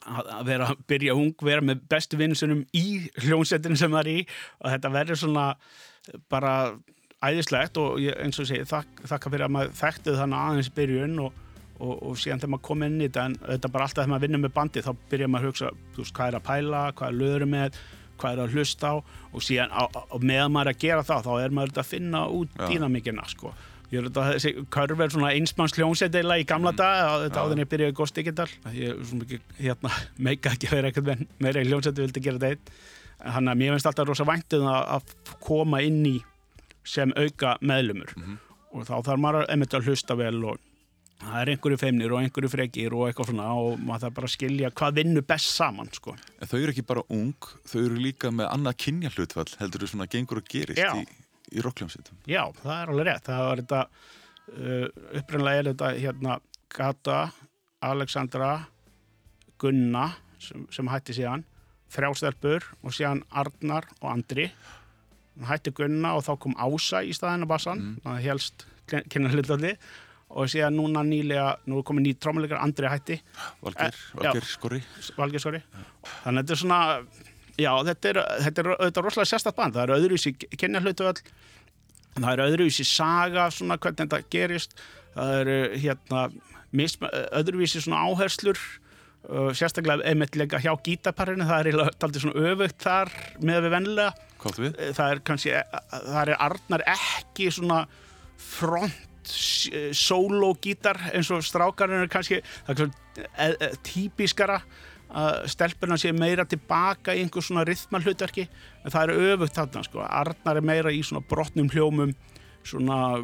Að 0.04 0.46
vera 0.50 0.67
að 0.67 0.82
byrja 0.88 1.13
ung, 1.15 1.34
vera 1.39 1.62
með 1.63 1.86
bestu 1.88 2.17
vinnusunum 2.19 2.65
í 2.76 3.10
hljómsveitinu 3.24 3.78
sem 3.80 3.91
það 3.91 4.02
er 4.02 4.12
í. 4.12 4.28
Og 4.60 4.74
þetta 4.74 4.89
verður 4.91 5.22
svona 5.22 5.46
bara 6.30 6.76
æðislegt 7.24 7.80
og 7.80 8.02
ég, 8.04 8.15
eins 8.19 8.39
og 8.41 8.50
segi 8.50 8.67
þak, 8.67 9.04
þakka 9.08 9.32
fyrir 9.32 9.48
að 9.48 9.56
maður 9.56 9.76
þekkti 9.80 10.15
þannig 10.19 10.41
aðeins 10.43 10.72
byrjun 10.76 11.19
og, 11.24 11.38
og, 11.80 11.93
og 12.10 12.17
síðan 12.19 12.41
þegar 12.41 12.54
maður 12.56 12.65
kom 12.67 12.84
inn 12.88 12.98
í 13.00 13.08
þetta 13.08 13.26
en 13.30 13.38
þetta 13.46 13.72
bara 13.76 13.88
alltaf 13.88 14.02
þegar 14.02 14.12
maður 14.13 14.26
vinnur 14.26 14.43
með 14.43 14.56
bandi 14.58 14.84
þá 14.84 14.91
byrja 15.13 15.30
maður 15.32 15.46
að 15.46 15.54
hugsa, 15.54 15.72
veist, 15.98 16.15
hvað 16.17 16.32
er 16.32 16.39
að 16.39 16.48
pæla 16.50 16.82
hvað 16.91 17.08
er 17.08 17.19
löður 17.22 17.48
með, 17.54 17.80
hvað 18.24 18.38
er 18.38 18.42
að 18.46 18.58
hlusta 18.58 18.96
á 18.96 18.96
og 19.04 19.44
síðan 19.44 19.76
á, 19.76 19.84
á, 19.92 20.16
meðan 20.24 20.56
maður 20.56 20.72
er 20.72 20.78
að 20.78 20.82
gera 20.88 21.06
það 21.12 21.28
þá 21.28 21.34
er 21.44 21.56
maður 21.60 21.84
að 21.84 21.92
finna 21.92 22.26
út 22.32 22.58
Já. 22.58 22.66
dýnamikina 22.72 23.28
sko 23.30 23.54
Ég 23.94 24.02
er 24.02 24.08
þetta, 24.08 24.24
þessi 24.34 24.52
körf 24.74 25.02
er 25.06 25.12
svona 25.14 25.32
einsmanns 25.38 25.76
hljómsveitila 25.78 26.40
í 26.42 26.46
gamla 26.50 26.72
dag, 26.74 27.28
þetta 27.28 27.44
áður 27.44 27.52
en 27.54 27.62
ég 27.62 27.70
byrjaði 27.70 27.94
Ghost 28.00 28.16
Digital. 28.18 28.48
Ég 28.74 28.90
er 28.90 29.04
svona 29.06 29.22
mikið, 29.22 29.44
hérna, 29.60 29.92
meika 30.28 30.54
ekki 30.56 30.70
að 30.70 30.74
vera 30.80 30.90
eitthvað 30.90 31.10
með 31.12 31.22
meira 31.46 31.62
í 31.62 31.68
hljómsveitu, 31.70 32.02
vildi 32.02 32.24
gera 32.26 32.42
þetta 32.42 32.56
einn. 32.56 32.80
Þannig 33.24 33.54
að 33.54 33.60
mér 33.60 33.76
finnst 33.76 33.90
alltaf 33.92 34.10
rosa 34.10 34.26
væntuð 34.26 34.66
að, 34.72 34.88
að 34.96 35.38
koma 35.46 35.84
inn 35.86 36.00
í 36.10 36.16
sem 36.96 37.14
auka 37.14 37.54
meðlumur. 37.62 38.16
Og 38.74 38.88
þá 38.90 38.96
þarf 38.96 39.22
maður 39.22 39.46
einmitt 39.54 39.78
að 39.78 39.92
hlusta 39.92 40.18
vel 40.18 40.40
og 40.42 40.58
það 41.24 41.40
er 41.42 41.52
einhverju 41.54 41.80
feimnir 41.82 42.14
og 42.14 42.22
einhverju 42.22 42.50
frekir 42.52 42.96
og 42.96 43.08
eitthvað 43.08 43.30
svona 43.32 43.46
og 43.60 43.78
maður 43.82 44.06
þarf 44.06 44.16
bara 44.18 44.30
að 44.30 44.34
skilja 44.34 44.72
hvað 44.80 44.98
vinnur 45.00 45.26
best 45.30 45.52
saman, 45.54 45.92
sko. 45.96 46.16
En 46.40 46.50
þau 46.50 46.58
eru 46.60 46.74
ekki 46.74 46.86
bara 46.90 47.06
ung, 47.14 47.48
þau 47.70 47.80
eru 47.84 48.02
líka 48.02 48.32
með 48.34 48.50
annað 48.52 48.78
kynja 48.86 49.14
hlutfall, 49.14 49.48
heldur 49.60 49.84
þau 49.84 49.94
svona 49.94 50.10
gengur 50.12 50.42
og 50.42 50.52
gerist 50.52 50.82
Já. 50.82 50.92
í, 50.98 51.06
í 51.54 51.64
rockljómsveitum. 51.66 52.20
Já, 52.30 52.44
það 52.60 52.76
er 52.76 52.94
alveg 52.94 53.10
rétt. 53.10 53.30
Það 53.30 53.48
var 53.48 53.64
þetta, 53.64 53.82
uh, 54.58 54.86
upprænlega 55.22 55.64
er 55.64 55.72
þetta 55.72 55.94
hérna 55.98 56.38
Gata, 56.74 57.18
Alexandra, 57.84 58.52
Gunna 59.62 60.08
sem, 60.42 60.68
sem 60.74 60.90
hætti 60.92 61.18
síðan, 61.20 61.46
þrjástelpur 61.94 62.66
og 62.82 62.96
síðan 62.96 63.22
Arnar 63.30 63.88
og 64.02 64.10
Andri. 64.16 64.50
Hann 65.38 65.50
hætti 65.50 65.74
Gunna 65.78 66.16
og 66.18 66.26
þá 66.26 66.34
kom 66.42 66.58
Ása 66.62 67.04
í 67.06 67.14
staðinu 67.16 67.48
bassan, 67.50 67.84
mm. 67.94 68.02
það 68.08 68.26
helst 68.28 68.68
kynna 68.90 69.32
hlutalli 69.32 69.78
og 70.30 70.48
síðan 70.50 70.78
núna 70.80 71.04
nýlega, 71.06 71.58
nú 71.70 71.80
er 71.80 71.86
komin 71.86 72.06
ný 72.08 72.14
trómuleikar 72.18 72.62
Andri 72.64 72.88
hætti, 72.90 73.20
Valgeir, 73.62 73.94
Eh, 73.94 74.18
Valgeir 74.18 74.46
Skorri. 74.50 74.82
Valgeiskori. 75.18 75.62
Þannig 76.24 76.40
að 76.40 76.44
þetta 76.44 76.54
er 76.56 76.62
svona, 76.64 76.80
já, 77.58 77.72
þetta 77.90 78.10
er, 78.10 78.22
þetta 78.48 78.62
er 78.64 78.72
auðvitað 78.74 79.04
rosalega 79.06 79.30
sérstætt 79.34 79.56
band. 79.60 79.74
Það 79.78 79.84
eru 79.84 79.98
öðruvísi 80.00 80.34
kynja 80.58 80.82
hlutu 80.82 81.04
öll, 81.12 81.22
það 82.18 82.32
eru 82.34 82.48
öðruvísi 82.50 82.86
saga, 82.88 83.50
svona 83.54 83.78
hvernig 83.78 84.08
þetta 84.08 84.22
gerist. 84.34 84.74
Það 85.14 85.36
eru 85.44 85.58
hérna 85.78 86.24
misma, 86.74 87.10
öðruvísi 87.38 87.84
svona 87.86 88.02
áherslur, 88.10 88.58
sérstaklega 89.56 90.04
einmitt 90.10 90.36
leika 90.36 90.58
hjá 90.60 90.74
gítaparinu, 90.84 91.46
það 91.48 91.68
er 91.70 91.78
aldrei 91.86 92.20
svona 92.26 92.50
öfugt 92.50 92.82
þar 92.84 93.12
með 93.40 93.62
við 93.68 93.72
vennilega. 93.78 94.14
Það 94.98 95.12
er 95.14 95.20
kannski, 95.24 95.54
það 96.10 96.22
er 96.26 96.34
Arnar 96.44 96.84
ekki 96.98 97.52
svona 97.54 97.86
front 98.36 98.98
solo-gítar 99.28 101.00
eins 101.14 101.30
og 101.34 101.44
strákarinn 101.46 102.04
er 102.04 102.12
kannski, 102.12 102.42
er 102.42 102.80
svona 102.80 102.94
e, 103.18 103.48
e, 103.52 103.70
típiskara 103.86 104.60
að 105.14 105.44
stelpurna 105.54 105.98
sé 106.02 106.10
meira 106.16 106.46
tilbaka 106.50 107.14
í 107.14 107.22
einhver 107.22 107.46
svona 107.46 107.66
rithmalhlutverki, 107.70 108.48
en 108.82 108.94
það 108.94 109.04
er 109.04 109.34
öfugt 109.34 109.60
þarna 109.60 109.84
sko, 109.86 110.02
Arnar 110.08 110.60
er 110.60 110.66
meira 110.66 110.94
í 110.94 111.04
svona 111.06 111.22
brotnum 111.30 111.70
hljómum, 111.70 112.16
svona 112.66 113.20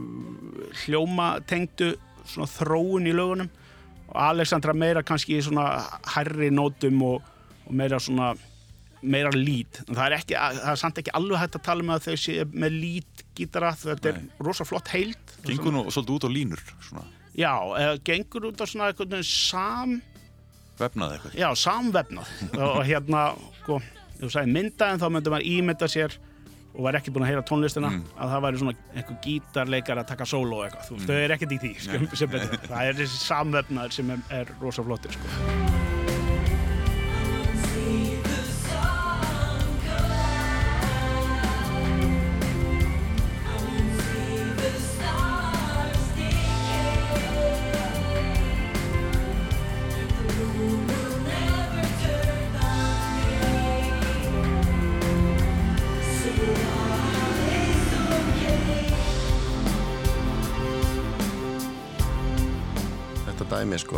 hljómatengdu 0.84 1.96
svona 2.30 2.50
þróun 2.52 3.10
í 3.10 3.16
lögunum. 3.16 3.50
Og 4.10 4.22
Alexandra 4.26 4.74
meira 4.74 5.04
kannski 5.06 5.38
í 5.38 5.44
svona 5.46 5.68
hærri 6.16 6.50
nótum 6.54 7.02
og, 7.06 7.26
og 7.66 7.76
meira 7.78 8.00
svona 8.02 8.34
meira 9.00 9.32
lít, 9.32 9.80
en 9.86 9.96
það 9.96 10.06
er, 10.06 10.14
ekki, 10.18 10.36
það 10.36 10.72
er 10.74 10.80
samt 10.82 10.98
ekki 11.00 11.12
alveg 11.16 11.40
hægt 11.40 11.54
að 11.56 11.62
tala 11.70 11.84
um 11.86 11.92
að 11.94 12.08
þau 12.10 12.18
sé 12.20 12.34
með 12.52 12.74
lít 12.82 13.22
gítara, 13.40 13.72
þetta 13.80 14.12
er 14.12 14.20
Nei. 14.20 14.30
rosa 14.46 14.68
flott 14.68 14.92
heild. 14.94 15.34
Gengur 15.48 15.76
nú 15.76 15.84
svolítið 15.88 16.16
út 16.18 16.28
á 16.28 16.32
línur, 16.36 16.64
svona. 16.86 17.06
Já, 17.40 17.54
eða 17.80 18.00
gengur 18.10 18.50
út 18.52 18.62
á 18.62 18.66
svona 18.68 18.90
eitthvað 18.92 19.20
sam, 19.28 20.00
vefnað 20.80 21.18
eitthvað. 21.18 21.38
já, 21.40 21.50
samvefnað. 21.66 22.34
Og 22.70 22.82
hérna, 22.88 23.24
sko, 23.62 23.80
þú 24.20 24.34
sagði 24.34 24.56
mynda 24.58 24.92
en 24.94 25.04
þá 25.04 25.08
myndi 25.16 25.34
maður 25.36 25.54
ímynda 25.54 25.92
sér 25.92 26.20
og 26.70 26.86
var 26.86 27.00
ekki 27.00 27.12
búin 27.12 27.26
að 27.26 27.32
heyra 27.32 27.46
tónlistina 27.50 27.90
að 27.90 28.30
það 28.36 28.44
væri 28.46 28.60
svona 28.62 28.76
einhver 28.94 29.18
gítarleikar 29.26 30.04
að 30.04 30.12
taka 30.12 30.28
sóló 30.30 30.62
eitthvað, 30.68 30.86
þú 30.92 31.00
veist, 31.00 31.10
þau 31.10 31.18
er 31.26 31.36
ekkert 31.36 31.56
í 31.58 31.60
því 31.66 31.74
sko, 31.82 32.30
það 32.70 32.80
er 32.86 33.02
þessi 33.02 33.20
samvefnaður 33.26 33.98
sem 33.98 34.16
er, 34.16 34.24
er 34.44 34.56
rosa 34.62 34.86
flottir, 34.86 35.18
sko 35.18 35.79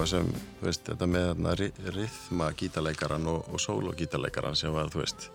sko 0.02 0.08
sem, 0.10 0.30
þú 0.58 0.66
veist, 0.66 0.82
þetta 0.88 1.08
með 1.14 1.26
þarna 1.30 1.52
ri- 1.60 1.74
rithma 1.94 2.46
gítarleikaran 2.58 3.28
og, 3.30 3.44
og 3.54 3.60
sóló 3.62 3.92
gítarleikaran 3.98 4.56
sem 4.58 4.74
var, 4.74 4.88
þú 4.90 5.04
veist, 5.04 5.28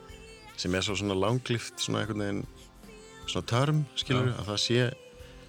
sem 0.58 0.74
er 0.74 0.82
svo 0.82 0.96
svona 0.98 1.14
langlift, 1.14 1.78
svona 1.78 2.00
einhvern 2.02 2.24
veginn, 2.24 2.40
svona 3.30 3.46
törm, 3.46 3.84
skilur 3.98 4.32
að 4.32 4.48
það 4.48 4.58
sé 4.64 4.80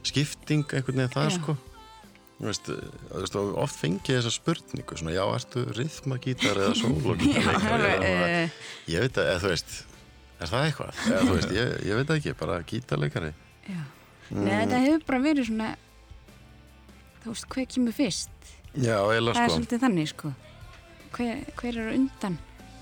skipting 0.06 0.68
einhvern 0.70 1.02
veginn 1.02 1.16
það 1.16 1.30
Já. 1.32 1.36
sko. 1.40 1.56
Þú 2.38 2.46
veist, 2.52 2.70
þú 2.70 3.22
veist, 3.24 3.40
oft 3.66 3.80
fengi 3.82 4.14
ég 4.14 4.20
þessa 4.22 4.36
spurningu, 4.36 5.00
svona, 5.02 5.16
já, 5.18 5.24
ertu 5.40 5.64
rithma 5.74 6.20
gítar 6.22 6.62
eða 6.68 6.76
sóló 6.78 7.16
gítarleikari? 7.18 7.92
uh, 7.98 8.62
Ég 8.94 9.02
veit 9.08 9.18
að, 9.18 9.32
eða 9.34 9.42
þú 9.48 9.52
veist, 9.56 9.74
er 10.38 10.52
það 10.54 10.68
eitthvað? 10.70 11.02
Eða 11.10 11.24
þú 11.26 11.34
veist, 11.40 11.56
ég, 11.58 11.74
ég 11.90 11.98
veit 12.04 12.14
ekki, 12.20 12.36
bara 12.44 12.60
gítarleikari. 12.70 13.34
já. 13.66 13.82
Nei, 14.38 14.54
þetta 14.60 14.84
hefur 14.86 15.08
bara 15.10 15.24
verið 15.26 15.50
svona 15.50 15.72
þú 17.24 17.34
veist, 17.34 17.50
hver 17.56 17.68
kemur 17.74 17.96
fyrst 17.98 18.54
Já, 18.78 18.98
eiginlega 19.02 19.34
það 19.34 19.44
er 19.44 19.50
sko. 19.50 19.56
svolítið 19.58 19.84
þannig 19.86 20.12
sko 20.12 20.34
hver, 21.18 21.46
hver 21.58 21.78
er 21.82 21.90
á 21.90 21.94
undan 21.98 22.38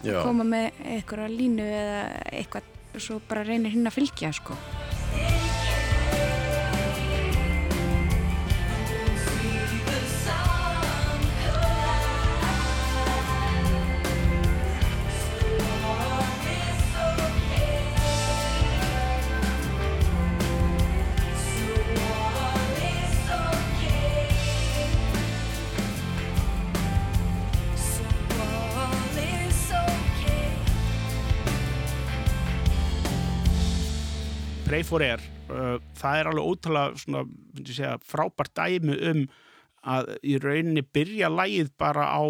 Já. 0.06 0.18
koma 0.22 0.46
með 0.48 0.82
eitthvað 0.96 1.36
línu 1.40 1.66
eða 1.66 2.02
eitthvað 2.32 2.74
og 2.96 3.04
svo 3.04 3.20
bara 3.28 3.44
reynir 3.44 3.74
hinn 3.74 3.88
að 3.88 3.98
fylgja 3.98 4.32
sko 4.36 4.56
Pray 34.76 34.84
for 34.84 35.00
Air 35.00 35.22
uh, 35.48 35.78
það 35.96 36.18
er 36.20 36.28
alveg 36.28 36.48
ótrúlega 36.52 37.00
svona, 37.00 37.22
segja, 37.64 37.94
frábært 38.04 38.52
dæmi 38.60 38.98
um 39.08 39.22
að 39.88 40.10
í 40.20 40.34
rauninni 40.44 40.84
byrja 40.84 41.30
lægið 41.32 41.70
bara 41.80 42.10
á 42.12 42.24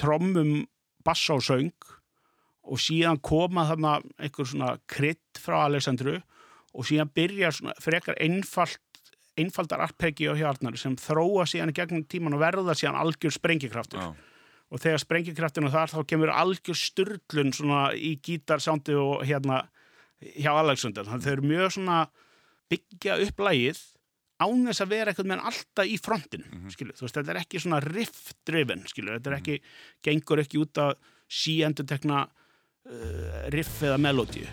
trommum, 0.00 0.62
bassa 1.04 1.36
og 1.36 2.80
síðan 2.80 3.20
koma 3.20 3.66
þarna 3.68 3.98
einhver 4.16 4.48
svona 4.48 4.70
krydd 4.88 5.42
frá 5.42 5.66
Alessandru 5.66 6.16
og 6.72 6.88
síðan 6.88 7.12
byrja 7.12 7.52
svona 7.52 7.76
frekar 7.84 8.16
einfalt 8.24 8.80
einfaldar 9.36 9.84
arpeggi 9.84 10.32
á 10.32 10.34
hjarnar 10.38 10.80
sem 10.80 10.96
þróa 10.96 11.44
síðan 11.44 11.74
í 11.74 11.76
gegnum 11.76 12.08
tíman 12.08 12.38
og 12.38 12.46
verða 12.46 12.72
síðan 12.72 13.02
algjör 13.02 13.36
sprengikraftur 13.36 14.00
Já. 14.00 14.14
og 14.72 14.80
þegar 14.80 15.04
sprengikraftinu 15.04 15.76
þar 15.76 15.92
þá 15.92 16.00
kemur 16.08 16.32
algjör 16.32 16.84
styrlun 16.86 17.52
svona 17.52 17.90
í 17.92 18.16
gítarsándi 18.16 18.96
og 18.96 19.26
hérna 19.28 19.66
hjá 20.20 20.52
Alexander, 20.54 21.06
þannig 21.06 21.20
að 21.20 21.26
þau 21.26 21.34
eru 21.34 21.50
mjög 21.50 21.74
svona 21.76 21.98
byggja 22.72 23.18
upp 23.26 23.44
lægið 23.46 23.82
án 24.36 24.64
þess 24.68 24.84
að 24.84 24.92
vera 24.92 25.12
eitthvað 25.12 25.30
með 25.32 25.44
alltaf 25.50 25.88
í 25.88 25.98
frontin 26.02 26.44
mm 26.44 26.72
þú 26.76 27.04
veist, 27.04 27.14
þetta 27.16 27.32
er 27.32 27.40
ekki 27.40 27.62
svona 27.62 27.80
riff 27.84 28.32
driven, 28.48 28.84
skilu, 28.88 29.14
þetta 29.16 29.30
er 29.30 29.38
ekki 29.38 29.60
gengur 30.04 30.42
ekki 30.42 30.60
út 30.60 30.82
að 30.82 30.92
síendur 31.28 31.88
tekna 31.88 32.26
uh, 32.26 33.40
riff 33.54 33.80
eða 33.82 33.96
melodíu 34.00 34.46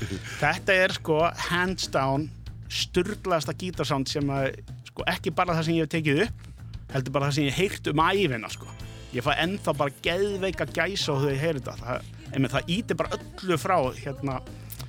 þetta 0.42 0.76
er 0.76 0.96
sko 0.96 1.22
hands 1.50 1.88
down 1.92 2.28
sturglaðasta 2.70 3.56
gítarsánd 3.58 4.08
sem 4.10 4.28
að 4.30 4.52
sko 4.90 5.06
ekki 5.10 5.32
bara 5.34 5.56
það 5.58 5.66
sem 5.66 5.78
ég 5.78 5.88
hef 5.88 5.94
tekið 5.96 6.22
upp 6.26 6.46
heldur 6.94 7.14
bara 7.14 7.28
það 7.28 7.36
sem 7.36 7.48
ég 7.48 7.58
heyrt 7.58 7.90
um 7.90 8.02
æfina 8.04 8.50
sko. 8.52 8.70
Ég 9.10 9.26
fæ 9.26 9.32
ennþá 9.42 9.74
bara 9.78 9.94
geðveika 10.04 10.66
gæsa 10.70 11.14
og 11.14 11.24
þau 11.24 11.38
heyri 11.42 11.62
þetta. 11.62 11.76
Það, 11.80 12.48
það 12.54 12.72
íti 12.76 12.96
bara 12.98 13.18
öllu 13.18 13.58
frá 13.58 13.76
hérna 13.98 14.36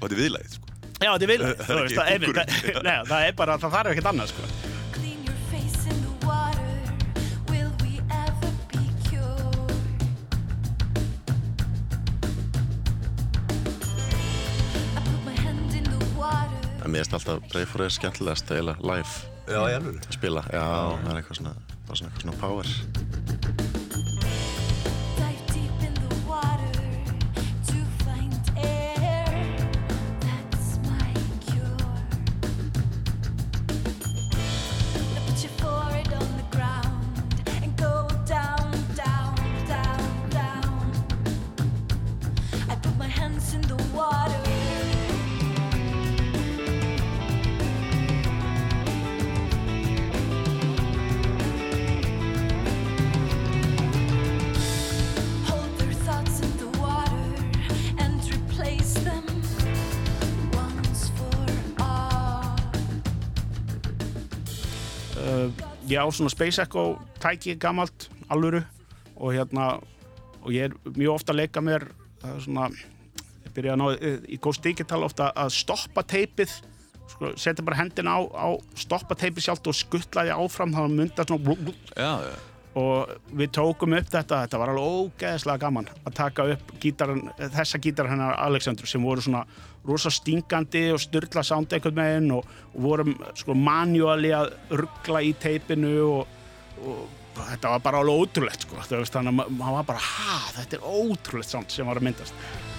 Og 0.02 0.10
þetta 0.10 0.18
er 0.18 0.22
viðlæðið, 0.24 0.58
sko. 0.58 0.68
Já, 1.02 1.12
þetta 1.14 1.26
er 1.26 1.32
er 1.46 1.56
þú 1.62 1.78
veist, 1.78 1.96
það, 1.96 2.12
einmitt, 2.12 2.38
það, 2.42 2.84
nei, 2.90 2.94
það 3.14 3.26
er 3.30 3.36
bara, 3.38 3.58
það 3.62 3.76
þarf 3.78 3.96
ekkert 3.96 4.12
annað, 4.12 4.36
sko. 4.36 4.70
Mér 16.92 17.06
erst 17.06 17.14
alltaf 17.16 17.46
Breyfur 17.48 17.86
er 17.86 17.94
skemmtilegast 17.96 18.52
eiginlega 18.52 18.84
live 18.84 19.14
Já, 19.48 19.62
ég 19.72 19.78
alveg. 19.80 20.04
að 20.04 20.18
spila. 20.18 20.44
Já, 20.52 20.66
það 21.06 21.10
er 21.14 21.22
eitthvað 21.22 21.40
svona, 21.40 21.56
svona 21.88 22.12
eitthvað 22.12 22.26
svona 22.26 22.40
power. 22.44 23.61
Ég 65.92 66.00
á 66.00 66.08
svona 66.12 66.32
Space 66.32 66.62
Echo 66.64 66.96
tæki 67.22 67.56
gamalt, 67.60 68.08
alvöru, 68.32 68.64
og 69.18 69.36
hérna, 69.36 69.74
og 70.42 70.52
ég 70.56 70.70
er 70.70 70.76
mjög 70.96 71.18
ofta 71.20 71.34
að 71.34 71.42
leika 71.44 71.64
mér, 71.64 71.88
það 72.22 72.44
svona, 72.46 72.68
ég 73.46 73.56
byrja 73.56 73.76
að 73.76 73.82
ná 73.82 73.88
í 74.32 74.40
Ghost 74.42 74.64
Digital 74.64 75.04
ofta 75.08 75.32
að 75.36 75.52
stoppa 75.58 76.04
teipið, 76.08 76.54
sko, 77.12 77.34
setja 77.36 77.66
bara 77.68 77.82
hendina 77.82 78.16
á, 78.16 78.20
á 78.24 78.48
stoppa 78.80 79.18
teipið 79.20 79.50
sjálft 79.50 79.68
og 79.68 79.78
skuttla 79.78 80.26
því 80.28 80.38
áfram, 80.38 80.76
þá 80.78 80.82
myndar 80.88 81.28
svona 81.28 81.46
Já, 81.98 82.14
já. 82.30 82.51
Og 82.80 83.10
við 83.36 83.50
tókum 83.58 83.94
upp 83.98 84.08
þetta 84.14 84.44
þetta 84.46 84.60
var 84.62 84.72
alveg 84.72 84.86
ógeðslega 84.96 85.60
gaman 85.66 85.90
að 86.08 86.14
taka 86.16 86.46
upp 86.54 86.70
gítaran, 86.80 87.26
þessa 87.38 87.82
gítar 87.84 88.08
hennar 88.08 88.38
Alexander 88.46 88.88
sem 88.88 89.04
voru 89.04 89.24
svona 89.26 89.42
rosa 89.88 90.12
stingandi 90.14 90.86
og 90.94 91.02
styrla 91.04 91.44
sound 91.44 91.74
einhvern 91.76 92.00
veginn 92.00 92.32
og, 92.38 92.46
og 92.76 92.82
vorum 92.86 93.16
sko 93.36 93.56
manuali 93.58 94.32
að 94.38 94.54
ruggla 94.84 95.24
í 95.28 95.34
teipinu 95.42 95.96
og, 96.06 96.38
og 96.86 97.02
þetta 97.50 97.74
var 97.76 97.84
bara 97.90 98.00
alveg 98.06 98.24
ótrúlegt 98.24 98.66
sko. 98.68 98.80
Þannig 98.88 99.32
að 99.32 99.38
ma- 99.42 99.50
maður 99.50 99.78
var 99.82 99.90
bara 99.92 100.06
ha 100.08 100.40
þetta 100.60 100.78
er 100.80 100.88
ótrúlegt 100.88 101.52
sound 101.52 101.72
sem 101.76 101.88
var 101.92 102.00
að 102.00 102.08
myndast 102.08 102.71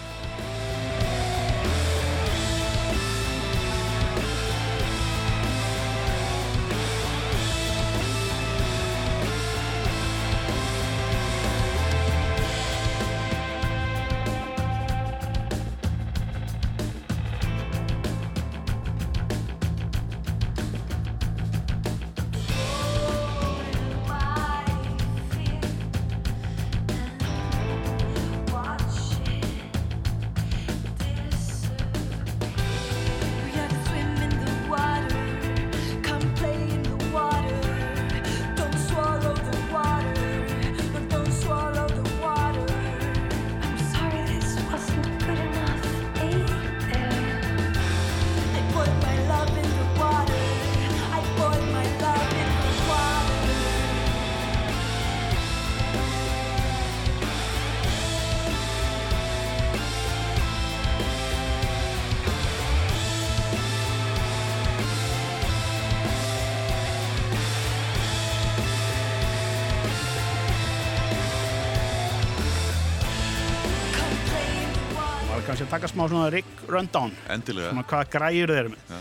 taka 75.73 75.89
smá 75.91 76.05
svona 76.09 76.29
Rick 76.33 76.67
Rundown 76.69 77.13
Endilega. 77.33 77.71
svona 77.73 77.87
hvaða 77.89 78.11
græjur 78.17 78.53
þeir 78.53 78.61
eru 78.65 78.75
með 78.75 78.93
Ja. 78.93 79.01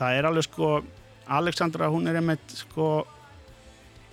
það 0.00 0.18
er 0.18 0.28
alveg 0.30 0.46
sko 0.48 0.70
Alexandra 1.40 1.88
hún 1.92 2.08
er 2.10 2.18
einmitt 2.18 2.56
sko 2.64 2.86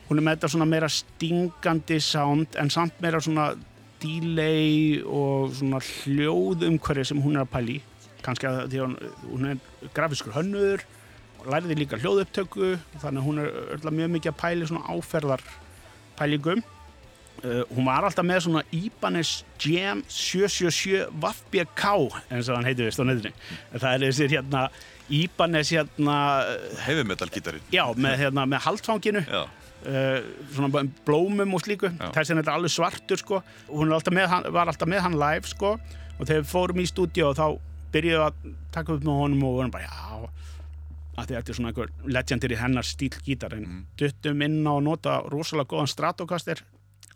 hún 0.09 0.19
er 0.19 0.23
með 0.23 0.37
þetta 0.37 0.49
svona 0.53 0.67
meira 0.69 0.89
stingandi 0.93 1.97
sound 2.03 2.55
en 2.61 2.69
samt 2.69 3.01
meira 3.01 3.19
svona 3.23 3.49
delay 3.99 5.01
og 5.03 5.55
svona 5.57 5.79
hljóðumhverfi 5.81 7.05
sem 7.09 7.21
hún 7.23 7.35
er 7.39 7.45
að 7.47 7.53
pæli 7.55 7.77
kannski 8.25 8.45
að 8.49 8.59
því 8.71 8.77
að 8.77 8.85
hún, 8.85 8.95
hún 9.31 9.47
er 9.51 9.89
grafiskur 9.97 10.35
hönnur 10.37 10.83
læriði 11.47 11.77
líka 11.79 11.97
hljóðupptöku 12.01 12.75
þannig 13.01 13.21
að 13.21 13.25
hún 13.27 13.41
er 13.41 13.49
öll 13.77 13.91
mjög 13.97 14.13
mikið 14.17 14.31
að 14.33 14.39
pæli 14.43 14.67
svona 14.69 14.93
áferðar 14.93 15.43
pælingum 16.19 16.61
uh, 17.43 17.63
hún 17.75 17.85
var 17.87 18.07
alltaf 18.07 18.25
með 18.25 18.43
svona 18.47 18.63
Ibanez 18.73 19.31
Jam 19.61 20.03
777 20.07 21.07
Vaffbk 21.21 21.85
eins 22.31 22.49
og 22.49 22.55
hann 22.57 22.65
heitir 22.69 22.87
vist 22.89 22.99
á 23.01 23.05
nefnir 23.07 23.33
það 23.73 23.89
er 23.93 24.05
þessir 24.07 24.33
hérna 24.37 24.67
Ibanez 25.09 25.71
hérna 25.71 26.17
Heavy 26.83 27.03
metal 27.07 27.29
gítarinn. 27.31 27.63
já, 27.71 27.85
með, 27.95 28.17
hérna, 28.23 28.43
með 28.49 28.65
haldfanginu 28.65 29.21
Já. 29.23 29.43
uh, 29.87 30.17
svona 30.55 30.83
blómum 31.07 31.53
og 31.55 31.63
slíku. 31.63 31.93
Þessi 32.11 32.33
er 32.35 32.41
þetta 32.41 32.55
alveg 32.57 32.73
svartur 32.73 33.21
sko. 33.21 33.39
Og 33.69 33.77
hún 33.79 33.87
er 33.87 33.95
alltaf 33.95 34.17
hann, 34.33 34.49
var 34.51 34.67
alltaf 34.67 34.89
með 34.91 35.05
hann 35.05 35.15
live 35.15 35.47
sko. 35.47 35.77
Og 36.17 36.25
þegar 36.27 36.41
við 36.43 36.51
fórum 36.51 36.81
í 36.83 36.87
stúdíu 36.91 37.31
þá 37.37 37.45
byrjuðum 37.93 38.19
við 38.19 38.25
að 38.25 38.57
taka 38.75 38.97
upp 38.97 39.05
með 39.07 39.21
honum 39.21 39.45
og 39.47 39.55
vorum 39.61 39.71
bara 39.71 39.87
já 39.87 40.17
að 41.17 41.31
þetta 41.31 41.49
er 41.53 41.55
svona 41.57 41.69
einhver 41.71 41.93
legendir 42.13 42.51
í 42.53 42.57
hennar 42.59 42.85
stíl 42.85 43.15
gítar 43.25 43.55
en 43.55 43.63
Mm. 43.65 43.85
duttum 43.97 44.41
inn 44.45 44.59
á 44.67 44.73
að 44.75 44.83
nota 44.85 45.15
rosalega 45.31 45.71
góðan 45.71 45.89
Stratocaster 45.89 46.61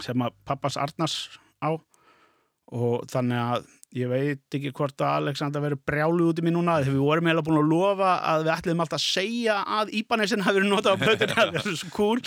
sem 0.03 0.25
að 0.25 0.35
pappas 0.47 0.79
Arnars 0.81 1.17
á. 1.61 1.77
Og 2.71 3.03
þannig 3.11 3.39
að 3.41 3.69
ég 3.99 4.07
veit 4.07 4.55
ekki 4.55 4.71
hvort 4.75 5.01
að 5.03 5.17
Alexander 5.19 5.63
verið 5.63 5.81
brjálu 5.87 6.29
út 6.31 6.39
í 6.39 6.45
mig 6.45 6.53
núna 6.55 6.77
þegar 6.79 6.95
við 6.95 7.03
vorum 7.03 7.27
eiginlega 7.27 7.47
búin 7.49 7.59
að 7.59 7.71
lofa 7.73 8.11
að 8.31 8.45
við 8.45 8.51
ætlum 8.53 8.83
alltaf 8.85 9.01
að 9.01 9.07
segja 9.07 9.55
að 9.79 9.91
Ibanesin 9.99 10.45
hafi 10.45 10.59
verið 10.61 10.71
notað 10.71 10.95
á 10.95 11.01
plötuna 11.01 11.35
það 11.35 11.57
er 11.59 11.79
svo 11.81 11.89
cool. 11.97 12.21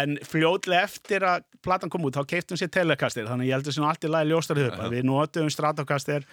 En 0.00 0.16
fljótlega 0.26 0.88
eftir 0.88 1.26
að 1.26 1.44
platan 1.62 1.92
kom 1.92 2.08
út 2.08 2.18
þá 2.18 2.26
keiftum 2.32 2.58
sér 2.58 2.72
Telecaster 2.74 3.28
þannig 3.30 3.46
að 3.46 3.52
ég 3.52 3.60
heldur 3.60 3.76
sem 3.76 3.86
allt 3.86 4.08
í 4.08 4.10
lagi 4.10 4.32
ljóstar 4.32 4.62
upp 4.64 4.82
við 4.90 5.06
notum 5.06 5.52
Stratocaster 5.54 6.26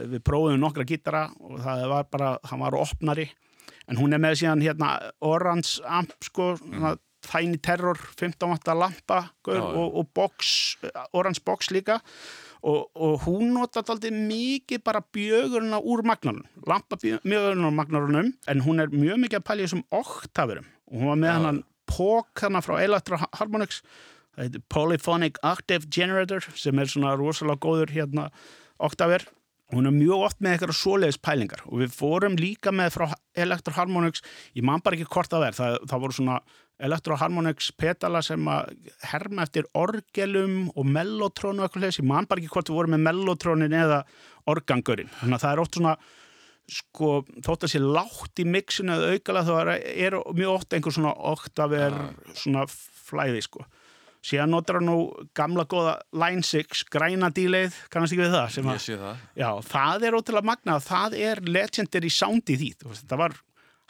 við 0.00 0.24
prófum 0.24 0.60
nokkra 0.60 0.86
gítara 0.88 1.26
og 1.44 1.60
það 1.60 1.86
var 1.92 2.10
bara, 2.12 2.32
hann 2.48 2.64
var 2.64 2.78
opnari. 2.78 3.28
En 3.90 3.98
hún 3.98 4.14
er 4.14 4.22
með 4.22 4.40
síðan 4.40 4.64
hérna 4.64 4.94
Orange 5.26 5.82
Amp 5.84 6.14
sko, 6.24 6.54
mm. 6.56 7.00
Tiny 7.30 7.60
Terror 7.62 7.98
15 8.18 8.50
watta 8.50 8.74
lampa 8.74 9.20
gaur, 9.46 9.58
Já, 9.58 9.64
og, 9.64 9.98
og 10.00 10.08
box, 10.14 10.76
Orange 11.16 11.44
Box 11.46 11.70
líka. 11.70 12.00
Og, 12.60 12.90
og 12.92 13.22
hún 13.24 13.54
notat 13.54 13.88
aldrei 13.88 14.10
mikið 14.12 14.82
bara 14.84 15.00
bjögurna 15.00 15.78
úr 15.80 16.02
magnarunum, 16.04 16.44
lampa 16.68 16.98
bjögurna 17.00 17.70
úr 17.70 17.76
magnarunum, 17.78 18.34
en 18.52 18.64
hún 18.66 18.82
er 18.84 18.92
mjög 18.92 19.22
mikið 19.22 19.40
að 19.40 19.46
pælja 19.48 19.68
þessum 19.70 19.86
oktafurum 19.96 20.68
og 20.90 20.98
hún 20.98 21.12
var 21.12 21.20
með 21.22 21.30
Já. 21.30 21.42
hann 21.46 21.60
pók 21.90 22.42
hana 22.44 22.62
frá 22.62 22.76
Electro 22.82 23.18
Harmonix. 23.38 23.80
Það 24.34 24.46
heitir 24.46 24.64
Polyphonic 24.70 25.38
Octave 25.46 25.88
Generator 25.90 26.44
sem 26.54 26.78
er 26.78 26.90
svona 26.90 27.16
rosalega 27.18 27.62
góður 27.64 27.94
hérna 27.94 28.28
oktavir 28.80 29.26
hún 29.72 29.88
er 29.88 29.94
mjög 29.94 30.24
oft 30.26 30.40
með 30.42 30.56
eitthvað 30.56 30.78
svoleiðis 30.78 31.20
pælingar 31.22 31.62
og 31.68 31.82
við 31.82 31.92
fórum 31.94 32.38
líka 32.40 32.72
með 32.74 32.96
frá 32.96 33.06
Electro 33.38 33.74
Harmonix 33.76 34.24
ég 34.56 34.66
man 34.66 34.82
bara 34.84 34.98
ekki 34.98 35.10
hvort 35.10 35.30
það 35.30 35.46
er. 35.48 35.56
Það, 35.58 35.78
það 35.90 36.04
voru 36.04 36.18
svona 36.18 36.40
Electro 36.80 37.18
Harmonix 37.20 37.68
petala 37.76 38.22
sem 38.24 38.46
að 38.48 38.70
herma 39.10 39.44
eftir 39.44 39.68
orgelum 39.76 40.70
og 40.72 40.88
mellotrónu 40.88 41.60
og 41.60 41.68
eitthvað 41.68 41.86
leis, 41.86 42.00
ég 42.00 42.08
man 42.08 42.28
bara 42.28 42.40
ekki 42.42 42.54
hvort 42.54 42.70
við 42.70 42.78
vorum 42.80 42.96
með 42.96 43.04
mellotrónin 43.10 43.76
eða 43.76 44.00
organgurinn 44.50 45.12
þannig 45.20 45.36
að 45.36 45.44
það 45.44 45.52
er 45.52 45.62
oft 45.64 45.76
svona 45.76 45.96
sko, 46.70 47.10
þótt 47.44 47.66
að 47.66 47.74
sé 47.74 47.82
látt 47.82 48.40
í 48.40 48.46
mixinu 48.48 48.96
eða 48.96 49.12
aukala 49.14 49.44
þá 49.46 49.52
er, 49.58 49.72
er 50.06 50.18
mjög 50.38 50.54
oft 50.54 50.76
einhver 50.76 50.96
svona 50.96 51.12
oktaver 51.32 51.98
svona 52.32 52.64
flæði 52.70 53.44
sko 53.44 53.66
síðan 54.24 54.52
notar 54.52 54.78
hann 54.78 54.88
nú 54.90 54.96
gamla 55.36 55.64
góða 55.70 55.94
Line 56.16 56.44
6 56.44 56.84
græna 56.92 57.30
díleið, 57.34 57.76
kannast 57.92 58.14
ekki 58.14 58.26
við 58.26 58.34
það 58.36 58.50
sem 58.56 58.68
að 58.68 58.76
Ég 58.76 58.84
sé 58.84 58.98
það. 59.00 59.22
Já, 59.40 59.48
það 59.70 60.04
er 60.08 60.18
ótrúlega 60.18 60.50
magnað, 60.50 60.84
það 60.88 61.16
er 61.30 61.40
legendary 61.48 62.12
sound 62.12 62.52
í 62.52 62.58
því, 62.60 62.70
veist, 62.84 63.06
það 63.08 63.22
var 63.24 63.38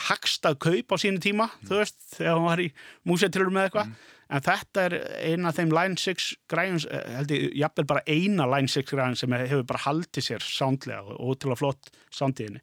hagstað 0.07 0.57
kaup 0.64 0.95
á 0.95 0.97
sínu 1.03 1.20
tíma, 1.22 1.51
þú 1.66 1.83
veist, 1.83 1.99
þegar 2.14 2.39
hann 2.39 2.47
var 2.47 2.62
í 2.62 2.70
músetilur 3.09 3.53
með 3.53 3.68
eitthvað, 3.68 3.91
en 4.31 4.45
þetta 4.47 4.85
er 4.87 4.97
eina 5.26 5.51
af 5.51 5.59
þeim 5.59 5.74
Line 5.76 6.01
6 6.01 6.28
græjum, 6.51 6.78
eh, 6.87 7.11
held 7.18 7.35
ég, 7.35 7.47
jafnvel 7.61 7.89
bara 7.91 8.05
eina 8.07 8.47
Line 8.55 8.70
6 8.70 8.95
græjum 8.95 9.18
sem 9.18 9.37
hefur 9.43 9.66
bara 9.68 9.85
haldið 9.89 10.28
sér 10.31 10.47
soundlega 10.47 11.03
og 11.03 11.35
ótrúlega 11.35 11.61
flott 11.61 11.91
soundiðinni. 12.14 12.62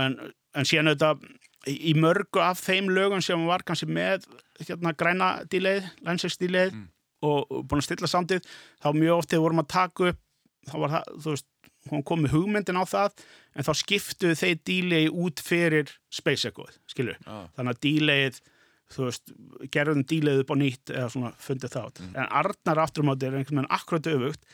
En, 0.00 0.16
en 0.56 0.66
síðan 0.66 0.90
auðvitað, 0.90 1.28
í 1.66 1.94
mörgu 1.98 2.42
af 2.42 2.60
þeim 2.62 2.90
lögum 2.94 3.22
sem 3.24 3.46
var 3.48 3.64
kannski 3.66 3.88
með 3.90 4.26
hérna 4.60 4.92
græna 4.96 5.30
díleið, 5.50 5.88
Line 6.06 6.22
6 6.22 6.38
díleið 6.42 6.74
og, 7.22 7.46
og 7.50 7.66
búin 7.66 7.82
að 7.82 7.88
stilla 7.88 8.10
soundið, 8.10 8.46
þá 8.82 8.88
mjög 8.94 9.20
oft 9.20 9.30
þegar 9.30 9.44
vorum 9.46 9.62
að 9.64 9.70
taka 9.74 10.10
upp, 10.12 10.20
þá 10.70 10.74
var 10.82 10.92
það, 10.96 11.14
þú 11.22 11.34
veist, 11.34 11.48
hún 11.90 12.02
kom 12.02 12.22
með 12.22 12.34
hugmyndin 12.34 12.78
á 12.78 12.84
það 12.86 13.24
en 13.54 13.66
þá 13.66 13.72
skiptuðu 13.78 14.36
þeir 14.40 14.60
dílegi 14.66 15.10
út 15.24 15.42
fyrir 15.42 15.90
Space 16.10 16.48
Echo, 16.48 16.66
skilur 16.90 17.18
Já. 17.22 17.46
þannig 17.56 17.76
að 17.76 17.82
dílegið 17.86 18.40
þú 18.94 19.06
veist, 19.08 19.34
gerðum 19.74 20.04
dílegið 20.06 20.42
upp 20.44 20.52
á 20.54 20.56
nýtt 20.60 20.94
eða 20.94 21.10
svona 21.14 21.32
fundið 21.42 21.74
það 21.74 21.86
át 21.86 22.02
en 22.06 22.32
Arnar 22.40 22.82
afturmáti 22.84 23.26
er 23.26 23.38
einhvern 23.38 23.60
veginn 23.62 23.74
akkurat 23.74 24.10
öfugt. 24.12 24.44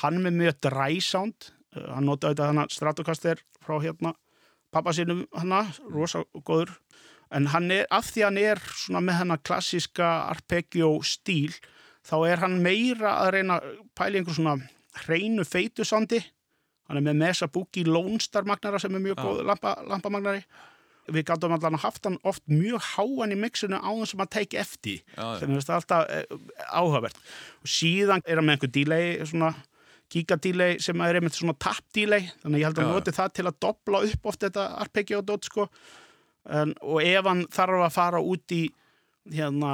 Hann 0.00 0.22
með 0.24 0.38
mjög 0.38 0.60
dry 0.64 1.00
sound 1.04 1.50
uh, 1.76 1.88
hann 1.96 2.08
notaði 2.08 2.38
þetta 2.38 2.48
hann 2.48 2.72
Stratocaster 2.72 3.42
frá 3.64 3.76
hérna 3.84 4.14
pappa 4.72 4.94
sínum 4.96 5.26
hana, 5.36 5.66
rosa 5.92 6.24
góður. 6.42 6.74
En 7.32 7.48
hann 7.52 7.70
er, 7.72 7.86
af 7.90 8.10
því 8.12 8.26
hann 8.26 8.40
er 8.40 8.60
svona 8.76 9.00
með 9.04 9.22
hennar 9.22 9.40
klassíska 9.44 10.08
arpeggio 10.28 10.98
stíl, 11.06 11.54
þá 12.04 12.16
er 12.28 12.42
hann 12.44 12.60
meira 12.64 13.16
að 13.22 13.34
reyna 13.38 13.60
að 13.60 13.82
pæla 13.96 14.18
í 14.18 14.20
einhver 14.20 14.36
svona 14.36 14.56
hreinu 15.06 15.44
feitu 15.48 15.86
sandi 15.88 16.20
hann 16.92 17.00
er 17.00 17.06
með 17.08 17.22
Mesa 17.22 17.48
Boogie 17.48 17.88
Lone 17.88 18.20
Star 18.20 18.44
magnara 18.48 18.80
sem 18.82 18.92
er 18.94 19.02
mjög 19.02 19.16
Já. 19.16 19.24
góð 19.24 19.42
lampa, 19.48 19.74
lampamagnari. 19.88 20.44
Við 21.12 21.24
gáttum 21.26 21.50
allan 21.56 21.74
að 21.74 21.82
haft 21.82 22.04
hann 22.06 22.18
oft 22.28 22.44
mjög 22.46 22.84
háan 22.92 23.32
í 23.34 23.38
mixinu 23.40 23.80
á 23.80 23.90
þess 23.90 24.14
að 24.14 24.20
maður 24.20 24.34
teki 24.36 24.58
eftir. 24.60 25.00
Já, 25.16 25.22
já. 25.24 25.38
sem 25.40 25.54
er 25.56 25.72
alltaf 25.76 26.04
eh, 26.12 26.36
áhugavert. 26.70 27.18
Og 27.64 27.72
síðan 27.72 28.22
er 28.26 28.38
hann 28.38 28.46
með 28.46 28.58
einhver 28.58 28.72
delay 28.76 29.08
svona 29.26 29.50
gigadelay 30.12 30.78
sem 30.82 31.00
er 31.04 31.18
einmitt 31.18 31.36
svona 31.38 31.56
tap 31.58 31.82
delay 31.96 32.28
þannig 32.42 32.58
að 32.58 32.60
ég 32.60 32.68
held 32.68 32.80
að 32.82 32.92
noti 32.92 33.16
það 33.16 33.34
til 33.38 33.46
að 33.48 33.58
dobla 33.64 34.02
upp 34.08 34.30
oft 34.30 34.44
þetta 34.44 34.68
arpeggio 34.84 35.22
dot 35.26 35.48
sko 35.48 35.66
en, 36.48 36.74
og 36.82 37.02
ef 37.02 37.28
hann 37.28 37.44
þarf 37.52 37.86
að 37.86 37.94
fara 37.96 38.22
út 38.22 38.54
í 38.56 38.62
hérna 39.32 39.72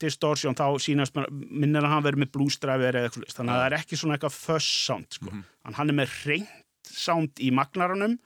distortion 0.00 0.56
þá 0.56 0.66
sínast 0.80 1.16
minnir 1.28 1.84
að 1.84 1.92
hann 1.92 2.06
verið 2.06 2.22
með 2.24 2.38
driver 2.62 2.96
eða 2.96 3.10
eitthvað 3.10 3.34
þannig 3.36 3.52
að 3.52 3.60
það 3.60 3.66
er 3.66 3.76
ekki 3.78 3.98
svona 4.00 4.16
eitthvað 4.16 4.38
fuzz 4.38 4.68
sound 4.86 5.18
sko. 5.18 5.30
Mhm. 5.30 5.44
en 5.68 5.74
hann 5.76 5.90
er 5.92 5.98
með 5.98 6.14
reynd 6.24 6.48
sound 6.88 7.42
í 7.44 7.50
magnaranum 7.52 8.18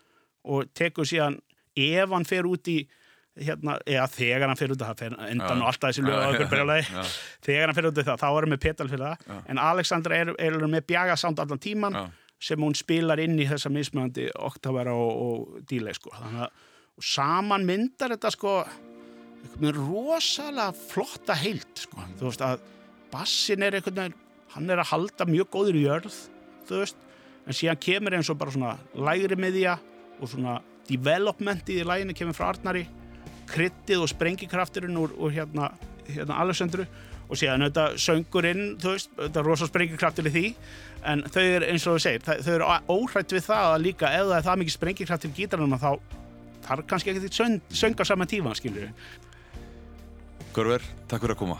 og 0.45 0.71
tekur 0.75 1.09
síðan 1.09 1.41
ef 1.77 2.11
hann 2.11 2.29
fer 2.29 2.47
út 2.47 2.69
í 2.71 2.87
hérna, 3.41 3.79
eða 3.89 4.09
þegar 4.13 4.51
hann 4.51 4.59
fer 4.61 4.75
út 4.75 4.83
það 4.83 4.99
fer 5.05 5.15
endan 5.29 5.63
og 5.63 5.71
alltaf 5.71 5.93
þessi 5.93 6.05
lög 6.05 6.43
þegar 7.47 7.71
hann 7.71 7.79
fer 7.79 7.89
út 7.89 8.01
það, 8.03 8.19
þá 8.21 8.27
er 8.29 8.41
hann 8.41 8.53
með 8.53 8.65
petal 8.67 8.89
fyrir 8.91 9.07
það 9.07 9.39
en 9.49 9.63
Alexandra 9.63 10.19
er, 10.19 10.35
er 10.37 10.59
með 10.67 10.85
bjaga 10.93 11.17
sound 11.21 11.41
allan 11.41 11.63
tíman 11.63 11.97
sem 12.43 12.61
hún 12.61 12.75
spilar 12.77 13.23
inn 13.23 13.39
í 13.39 13.47
þessa 13.47 13.71
mismöðandi 13.73 14.29
oktavera 14.43 14.93
og, 14.99 15.13
og 15.23 15.65
dílei 15.71 15.95
sko. 15.97 16.13
þannig 16.19 16.47
að 16.49 16.69
og 16.93 17.07
saman 17.09 17.65
myndar 17.65 18.13
þetta 18.15 18.33
sko 18.35 18.57
með 19.63 19.79
rosalega 19.79 20.75
flotta 20.77 21.37
heild 21.41 21.87
sko. 21.87 22.05
þú 22.19 22.29
veist 22.29 22.45
að 22.47 22.67
bassin 23.13 23.65
er 23.65 23.79
einhvern 23.79 23.99
veginn, 23.99 24.19
hann 24.55 24.71
er 24.71 24.83
að 24.83 24.93
halda 24.93 25.27
mjög 25.29 25.51
góður 25.55 25.79
í 25.79 25.87
jörð, 25.87 26.19
þú 26.69 26.83
veist 26.83 27.01
en 27.47 27.57
síðan 27.59 27.81
kemur 27.83 28.17
eins 28.17 28.31
og 28.31 28.39
bara 28.39 28.55
svona 28.55 28.77
lægri 28.95 29.39
miðja 29.41 29.79
og 30.21 30.31
svona 30.31 30.61
developmentið 30.89 31.83
í 31.83 31.89
læginu 31.89 32.17
kemur 32.19 32.37
frá 32.37 32.51
Arnari 32.53 32.85
kryttið 33.51 34.05
og 34.05 34.13
sprengikrafturinn 34.13 35.01
úr, 35.01 35.15
úr 35.19 35.35
hérna, 35.35 35.73
hérna 36.09 36.39
Alessandru 36.43 36.87
og 37.33 37.39
síðan 37.41 37.65
auðvitað 37.65 37.99
söngurinn, 38.05 38.65
þú 38.81 38.95
veist, 38.95 39.13
auðvitað 39.17 39.47
rosa 39.49 39.69
sprengikraftur 39.71 40.29
í 40.29 40.33
því 40.35 40.47
en 41.13 41.25
þau 41.33 41.43
eru 41.43 41.69
eins 41.73 41.87
og 41.87 41.97
þú 41.97 42.05
segir, 42.05 42.25
þau 42.27 42.35
þau 42.45 42.55
eru 42.55 42.71
óhrætt 42.93 43.37
við 43.37 43.47
það 43.49 43.69
að 43.73 43.85
líka 43.87 44.11
ef 44.13 44.27
það 44.29 44.37
er 44.39 44.49
það 44.49 44.63
mikið 44.63 44.77
sprengikraftur 44.77 45.33
í 45.33 45.37
gítarnum 45.39 45.77
að 45.77 45.87
þá 45.87 46.19
þarf 46.67 46.89
kannski 46.91 47.13
ekki 47.13 47.25
því 47.25 47.33
söng, 47.39 47.61
söng 47.83 48.03
á 48.03 48.05
sama 48.07 48.29
tíma, 48.29 48.55
skilur 48.59 48.87
við. 48.87 49.07
Görver, 50.53 50.85
takk 51.09 51.25
fyrir 51.25 51.35
að 51.37 51.43
koma. 51.43 51.59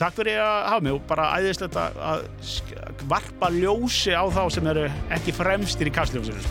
Takk 0.00 0.18
fyrir 0.18 0.42
að 0.42 0.60
hafa 0.66 0.84
mig 0.84 0.96
og 0.96 1.02
bara 1.08 1.30
æðislegt 1.38 1.78
að 1.78 2.26
varpa 3.10 3.52
ljósi 3.54 4.16
á 4.16 4.24
þá 4.34 4.44
sem 4.50 4.70
eru 4.74 4.88
ekki 5.14 5.36
fremstir 5.36 5.92
í 5.92 5.94
kastljósinu, 5.94 6.42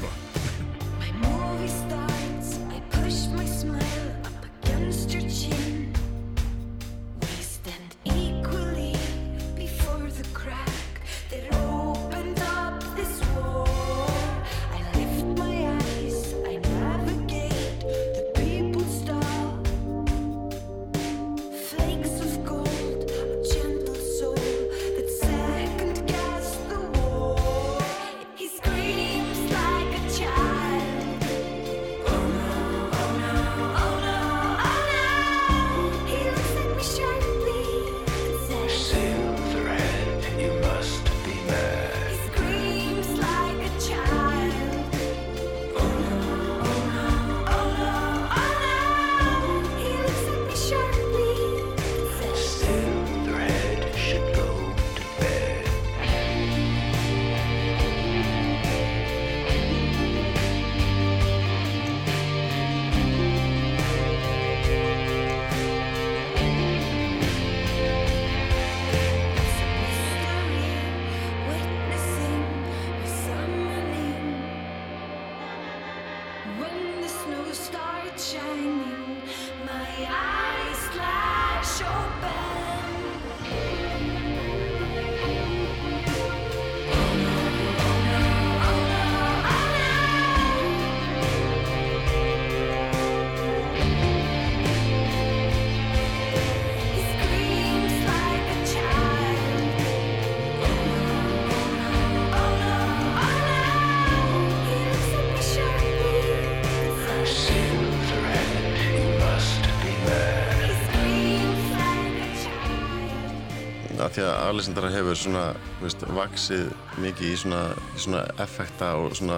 að 114.12 114.18
því 114.18 114.24
að 114.28 114.50
Alessandra 114.50 114.90
hefur 114.92 115.16
svona, 115.16 115.42
veist, 115.80 116.02
vaksið 116.12 116.72
mikið 117.00 117.30
í 117.32 117.36
svona, 117.40 117.60
í 117.96 118.02
svona 118.04 118.24
effekta 118.44 118.90
og 119.00 119.14
svona 119.16 119.38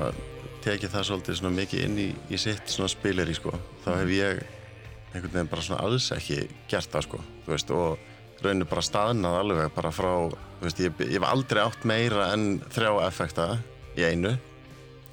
tekið 0.64 0.94
það 0.94 1.06
svolítið 1.10 1.38
svona 1.38 1.58
mikið 1.60 1.84
inn 1.86 2.00
í, 2.02 2.08
í 2.34 2.40
sitt 2.42 2.74
svona 2.74 2.90
spileri, 2.90 3.36
sko. 3.38 3.54
Þá 3.84 3.90
hef 4.00 4.14
ég 4.16 4.42
einhvern 5.14 5.30
veginn 5.36 5.52
bara 5.52 5.66
svona 5.68 5.86
alls 5.86 6.10
ekki 6.16 6.40
gert 6.72 6.90
það, 6.90 7.06
sko, 7.06 7.22
þú 7.46 7.54
veist, 7.54 7.74
og 7.76 8.42
raunir 8.44 8.70
bara 8.72 8.86
staðnað 8.88 9.40
alveg 9.44 9.74
bara 9.76 9.94
frá, 9.94 10.12
þú 10.34 10.66
veist, 10.66 10.82
ég, 10.82 11.06
ég 11.06 11.16
hef 11.20 11.30
aldrei 11.30 11.62
átt 11.68 11.86
meira 11.94 12.32
en 12.34 12.50
þrjá 12.74 12.92
effekta 13.06 13.50
í 13.94 14.08
einu, 14.10 14.36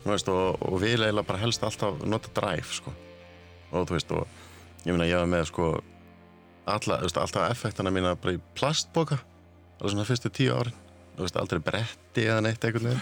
þú 0.06 0.14
veist, 0.14 0.30
og, 0.32 0.60
og 0.64 0.80
vil 0.80 0.94
eiginlega 0.96 1.28
bara 1.34 1.42
helst 1.44 1.66
alltaf 1.68 2.00
nota 2.08 2.32
drive, 2.40 2.70
sko. 2.80 2.94
Og 3.74 3.90
þú 3.90 3.98
veist, 3.98 4.16
og 4.16 4.86
ég 4.86 4.94
meina, 4.94 5.10
ég 5.10 5.20
var 5.20 5.28
með, 5.36 5.50
sko, 5.52 5.72
alla, 6.64 7.02
veist, 7.04 7.20
alltaf 7.20 7.50
effektana 7.50 7.92
mína 7.92 8.16
bara 8.16 8.38
í 8.38 8.46
plastboka 8.56 9.20
alveg 9.80 9.94
svona 9.94 10.06
fyrstu 10.08 10.30
tíu 10.32 10.54
árin. 10.56 10.76
Þú 11.16 11.26
veist, 11.26 11.36
aldrei 11.40 11.60
bretti 11.64 12.24
eða 12.26 12.44
neitt 12.44 12.64
veginn. 12.64 13.00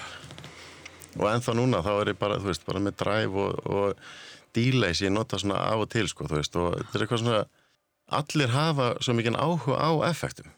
Og 1.19 1.27
ennþá 1.31 1.55
núna 1.59 1.83
þá 1.83 1.93
er 1.97 2.13
ég 2.13 2.19
bara, 2.21 2.39
þú 2.39 2.51
veist, 2.51 2.67
bara 2.67 2.83
með 2.83 2.99
drive 3.03 3.45
og, 3.45 3.65
og 3.67 4.03
delay 4.57 4.95
sem 4.95 5.09
ég 5.09 5.15
nota 5.15 5.39
svona 5.41 5.59
af 5.71 5.85
og 5.85 5.91
til, 5.93 6.07
sko, 6.11 6.29
þú 6.31 6.39
veist, 6.39 6.59
og 6.59 6.77
þetta 6.79 6.99
er 6.99 7.05
eitthvað 7.05 7.23
svona 7.25 7.41
allir 8.19 8.55
hafa 8.55 8.87
svo 9.05 9.15
mikið 9.19 9.37
áhuga 9.37 9.77
á 9.83 9.91
effektum, 10.09 10.49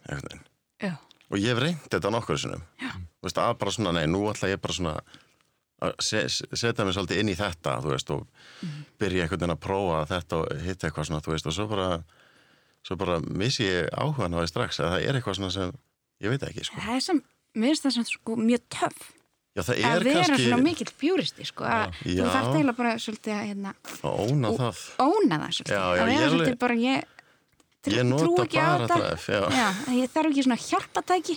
Já. 0.81 0.93
og 1.31 1.41
ég 1.41 1.51
hef 1.51 1.62
reynd 1.64 1.89
þetta 1.91 2.12
nokkur 2.14 2.39
sinnum. 2.39 2.62
Þú 2.81 3.27
veist, 3.27 3.41
að 3.43 3.57
bara 3.62 3.75
svona, 3.75 3.95
nei, 3.97 4.07
nú 4.11 4.23
ætla 4.31 4.53
ég 4.53 4.62
bara 4.62 4.77
svona 4.77 4.95
að 5.81 5.95
se 6.05 6.27
setja 6.29 6.85
mig 6.85 6.95
svolítið 6.95 7.23
inn 7.23 7.33
í 7.33 7.37
þetta, 7.39 7.79
þú 7.81 7.95
veist, 7.95 8.11
og 8.12 8.27
byrja 9.01 9.25
einhvern 9.25 9.41
veginn 9.41 9.57
að 9.57 9.62
prófa 9.64 10.03
þetta 10.12 10.41
og 10.43 10.64
hitta 10.66 10.89
eitthvað 10.89 11.09
svona, 11.09 11.23
þú 11.25 11.35
veist, 11.35 11.49
og 11.49 11.57
svo 11.57 11.68
bara 11.71 11.91
svo 12.87 12.97
bara 13.01 13.21
missi 13.21 13.66
ég 13.66 13.89
áhugan 13.93 14.37
á 14.37 14.41
því 14.41 14.51
strax 14.51 14.81
að 14.81 14.93
það 14.95 15.07
er 15.07 15.18
eitthvað 15.18 15.39
svona 15.39 15.55
sem 15.55 15.73
ég 16.21 16.33
veit 16.35 16.43
ekki, 16.49 16.64
sko. 16.68 16.81
Það 16.85 16.97
er 16.99 17.05
sem, 17.07 17.23
mér 17.55 17.71
finnst 17.73 17.87
það 17.89 17.97
sem 17.99 18.07
sko 18.11 18.37
mjög 18.41 18.66
töff 18.77 19.09
Já, 19.51 19.62
það 19.66 19.81
að 19.83 19.95
er 19.97 20.05
vera 20.07 20.21
kannski 20.29 20.45
svona 20.47 20.62
mikill 20.62 20.93
bjúristi 21.01 21.47
sko, 21.49 21.64
að 21.66 21.95
þú 22.05 22.12
Já. 22.14 22.27
þarft 22.31 22.53
eiginlega 22.55 22.77
bara 22.79 22.93
svolítið 23.03 23.33
að 23.35 23.47
hérna, 23.51 23.73
að 23.91 24.21
óna 24.31 24.53
það. 24.61 24.83
óna 25.03 25.39
það 25.43 25.57
svolítið, 25.57 25.75
Já, 25.75 25.81
já, 25.81 25.89
að 25.91 25.97
ég 25.97 26.07
vera 26.07 26.29
alveg- 26.29 26.35
svolítið 26.37 26.59
bara 26.62 26.77
ég, 26.85 27.09
tr- 27.81 27.97
Ég 27.97 28.12
trúi 28.21 28.45
ekki 28.45 28.61
á 28.61 28.68
bara 28.71 28.87
þetta. 28.87 29.01
drive, 29.01 29.27
já. 29.27 29.43
já, 29.59 29.68
að 29.91 29.99
ég 29.99 30.12
þarf 30.14 30.31
ekki 30.31 30.45
svona 30.47 30.61
hjálpatæki 30.68 31.37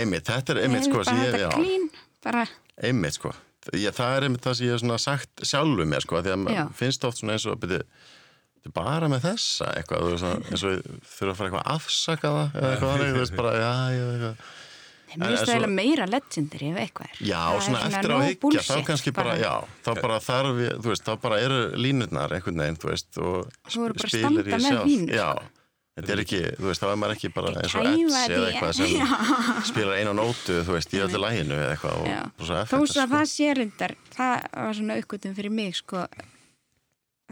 Einmitt, 0.00 0.24
þetta 0.30 0.54
er 0.54 0.58
einmitt, 0.64 0.80
Ég 0.80 0.88
sko, 0.88 1.02
bara 1.04 1.16
ég, 1.20 1.34
þetta 1.34 1.50
klín 1.58 1.84
bara, 2.24 2.44
einmitt, 2.88 3.14
sko. 3.18 3.32
Ég, 3.76 3.92
það 3.92 4.16
er 4.16 4.22
einmitt 4.30 4.44
það 4.46 4.54
sem 4.56 4.66
ég 4.66 4.72
hef 4.72 4.80
svona 4.80 4.98
sagt 5.02 5.44
sjálfu 5.50 5.84
mér, 5.90 6.00
sko, 6.06 6.22
því 6.24 6.32
að 6.32 6.40
maður 6.46 6.72
finnst 6.80 7.04
oft 7.04 7.18
svona 7.20 7.34
eins 7.36 7.44
og, 7.50 7.58
þetta 7.60 7.82
er 7.82 7.84
bara 8.76 9.08
með 9.08 9.22
þessa? 9.30 9.68
Eitthvað, 9.80 10.00
þú 10.04 10.10
veist, 10.14 10.48
eins 10.52 10.64
og 10.68 10.80
þurfa 11.10 11.30
að 11.32 11.36
fara 11.38 11.50
eitthvað 11.50 11.60
að 11.60 11.76
afsaka 11.76 12.32
það, 12.36 12.56
eða 12.60 12.72
eitthvað 12.74 12.90
þannig, 12.94 13.12
þú 13.14 13.22
veist, 13.24 13.36
bara, 13.40 13.52
já, 13.56 13.70
já, 13.96 14.02
eitthvað. 14.10 14.42
mér 15.10 15.30
finnst 15.30 15.42
það 15.42 15.54
eiginlega 15.54 15.74
meira 15.74 16.06
legendary 16.06 16.66
ef 16.70 16.80
eitthvað 16.84 17.06
er. 17.10 17.22
Já, 17.30 17.38
Það 17.40 17.56
er 17.56 17.64
svona 17.66 17.80
eftir 17.90 18.10
á 18.10 18.18
higgja, 18.26 18.66
þá 18.68 18.74
kannski 18.90 19.14
bara, 19.16 19.38
já, 19.40 19.54
þá 19.86 19.90
bara 20.04 20.18
þarf 20.26 20.60
ég, 20.66 20.76
þú 20.84 20.92
veist, 20.92 21.06
þá 21.08 21.14
bara 21.24 21.40
eru 21.46 21.62
línurnar 21.80 22.36
einhvern 22.36 22.60
veginn, 22.62 22.78
þú 22.84 22.92
veist, 22.92 23.10
og 23.18 23.48
bara 23.88 24.12
standa 24.12 24.44
ég 24.44 24.62
sjálf. 24.68 24.84
þínu, 24.86 25.16
Já, 25.16 25.30
þetta 25.98 26.12
er 26.14 26.22
ekki, 26.22 26.40
þú 26.60 26.68
veist, 26.70 26.80
þá 26.84 26.90
er 26.92 26.98
maður 27.02 27.14
ekki 27.16 27.30
bara 27.34 27.50
eins 27.60 27.74
og 27.74 27.88
þetta 27.88 28.36
eða 28.36 28.50
eitthvað 28.52 28.72
sem 28.78 29.64
spilar 29.72 29.96
einu 29.98 30.12
nótu, 30.20 30.60
þú 30.68 30.76
veist, 30.76 30.94
í 30.94 31.00
öllu 31.02 31.20
læginu 31.24 31.56
eða 31.58 31.72
eitthvað 31.74 31.96
þó 31.96 32.04
effektar, 32.06 32.68
svo 32.70 32.84
að 32.84 32.86
sko. 32.92 33.08
það 33.16 33.24
sé 33.34 33.48
reyndar 33.58 33.96
það 34.14 34.36
var 34.54 34.78
svona 34.78 35.00
uppgötum 35.02 35.34
fyrir 35.40 35.52
mig 35.58 35.74
sko 35.80 36.04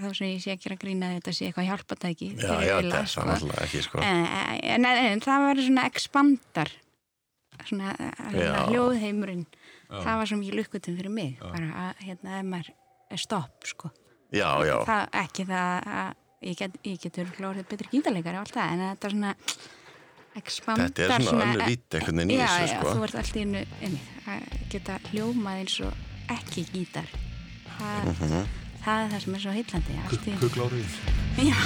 þá 0.03 0.09
sem 0.19 0.29
ég 0.33 0.43
sé 0.45 0.53
ekki 0.55 0.71
að 0.73 0.81
grína 0.85 1.13
þetta 1.17 1.33
sé 1.37 1.49
eitthvað 1.49 1.69
hjálpatæki 1.71 2.29
Já, 2.39 2.53
já, 2.65 2.75
þetta 2.81 3.01
er 3.03 3.09
sko. 3.13 3.25
náttúrulega 3.29 3.65
ekki, 3.67 3.83
sko. 3.87 4.03
en, 4.03 4.27
en, 4.75 4.85
en, 5.13 5.21
það 5.25 5.45
var 5.47 5.63
svona 5.69 5.87
expandar 5.91 6.71
svona 7.69 7.95
hérna, 7.99 8.39
Já. 8.39 8.67
hljóðheimurinn 8.71 9.47
það 9.89 10.15
var 10.21 10.31
svo 10.31 10.39
mikið 10.43 10.63
uppgötum 10.65 10.99
fyrir 11.01 11.11
mig 11.15 11.39
bara 11.43 11.71
að 11.89 12.05
hérna 12.07 12.43
maður 12.47 12.71
er 13.11 13.23
stopp 13.23 13.67
sko 13.67 13.91
Já, 14.29 14.51
já, 14.69 14.77
það, 14.85 15.05
ekki 15.25 15.45
það 15.49 15.89
að 15.99 16.15
ég 16.49 16.59
get, 16.61 16.75
ég 16.87 16.99
getur 17.03 17.31
hlórið 17.39 17.65
betri 17.71 17.89
gítarleikari 17.97 18.37
og 18.39 18.45
allt 18.45 18.55
það 18.59 18.73
en 18.75 18.83
þetta 18.85 19.09
er 19.09 19.15
svona 19.17 19.33
expandar 20.39 20.93
þetta 20.95 21.17
er 21.17 21.25
svona 21.27 21.47
önnur 21.49 21.65
vít 21.73 21.97
einhvern 21.99 22.21
veginn 22.21 22.35
í 22.35 22.39
já, 22.39 22.47
þessu, 22.53 22.69
já, 22.69 22.79
sko. 22.79 22.93
þú 22.93 23.07
ert 23.09 23.17
alltaf 23.23 23.41
innu 23.43 23.63
að 24.29 24.45
geta 24.75 24.99
hljómað 25.09 25.63
eins 25.65 25.77
og 25.89 26.05
ekki 26.37 26.65
gítar 26.75 27.09
það, 27.79 28.11
Mhm. 28.13 28.45
Það 28.89 29.05
er 29.05 29.11
það 29.13 29.23
sem 29.25 29.35
er 29.35 29.43
svo 29.45 29.53
einu. 29.59 30.39
Kuglárið. 30.43 30.99
já, 31.49 31.59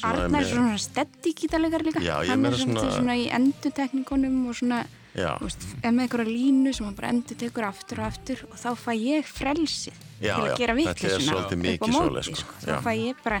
Arnar 0.00 0.40
er 0.42 0.48
svona 0.48 0.78
steddi 0.80 1.32
gítarleikar 1.36 1.82
líka 1.84 2.00
hann 2.28 2.46
er 2.46 2.54
svona, 2.56 2.80
svona- 2.94 3.16
í 3.20 3.26
endutekningunum 3.36 4.48
og 4.48 4.54
svona 4.56 4.78
veist, 5.40 5.66
er 5.82 5.92
með 5.96 6.04
einhverja 6.06 6.30
línu 6.30 6.72
sem 6.76 6.86
hann 6.88 6.96
bara 6.98 7.10
endur 7.14 7.38
tekur 7.40 7.66
aftur 7.68 8.00
og 8.02 8.06
aftur 8.10 8.42
og 8.50 8.56
þá 8.60 8.68
fæ 8.84 8.92
ég 8.98 9.28
frelsið 9.30 9.98
Já, 10.20 10.34
til 10.34 10.44
að 10.44 10.48
já, 10.50 10.56
gera 10.60 10.72
er 10.74 10.78
vittlisuna 10.80 11.36
upp 11.40 11.52
á 11.52 11.56
mikið 11.64 11.94
móti 11.94 12.22
sko. 12.28 12.36
sko. 12.42 12.54
Þá 12.66 12.74
fæ 12.84 12.92
ég 13.00 13.22
bara 13.24 13.40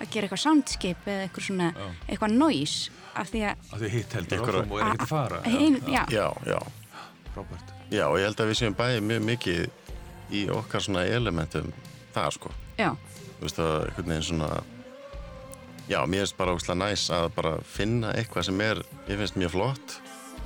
að 0.00 0.10
gera 0.14 0.26
eitthvað 0.28 0.42
soundscape 0.44 1.10
eða 1.14 1.26
eitthvað 1.28 1.46
svona 1.48 1.70
eitthvað 2.08 2.36
noise 2.40 2.90
af 3.20 3.30
því 3.32 3.42
að 3.50 3.70
Að 3.74 3.84
þið 3.84 3.94
hitt 3.98 4.16
heldur 4.18 4.42
áfram 4.44 4.70
og 4.72 4.80
er 4.80 4.86
ekkert 4.86 5.04
að 5.06 5.10
fara. 5.10 5.40
ein, 5.44 5.78
já, 5.90 6.02
já, 6.14 6.26
já. 6.46 6.58
Frábært. 7.34 7.72
Já, 7.90 8.04
og 8.06 8.18
ég 8.18 8.24
held 8.28 8.40
að 8.44 8.50
við 8.52 8.58
séum 8.60 8.76
bæði 8.78 9.00
mjög 9.06 9.24
mikið 9.26 9.60
í 10.30 10.44
okkar 10.54 10.82
svona 10.86 11.04
elementum 11.10 11.72
það, 12.14 12.30
sko. 12.38 12.52
já, 12.78 12.90
þú 13.40 13.42
veist 13.48 13.58
að 13.58 13.74
einhvern 13.88 14.12
veginn 14.14 14.28
svona 14.30 14.50
já, 15.90 15.98
mér 16.06 16.22
finnst 16.22 16.36
bara 16.38 16.54
ógslag 16.54 16.78
næs 16.78 17.08
að 17.10 17.26
bara 17.34 17.52
finna 17.66 18.12
eitthvað 18.14 18.46
sem 18.46 18.60
er 18.62 18.80
ég 19.10 19.18
finnst 19.18 19.38
mjög 19.40 19.52
flott 19.56 19.96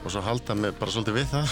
og 0.04 0.12
svo 0.12 0.20
halda 0.20 0.54
mig 0.54 0.74
bara 0.76 0.92
svolítið 0.92 1.16
við 1.16 1.32
það? 1.32 1.48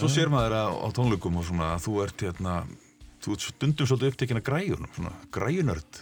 Svo 0.00 0.08
sér 0.08 0.30
maður 0.32 0.54
á, 0.56 0.64
á 0.80 0.88
tónleikum 0.96 1.34
og 1.36 1.44
svona 1.44 1.74
að 1.74 1.82
þú 1.84 1.98
ert 2.02 2.22
hérna, 2.24 2.52
þú 3.20 3.34
ert 3.34 3.42
stundum 3.44 3.86
svolítið 3.86 4.14
upptekinn 4.14 4.40
að 4.40 4.46
græjunum, 4.46 4.94
svona 4.96 5.12
græjunörd, 5.36 5.98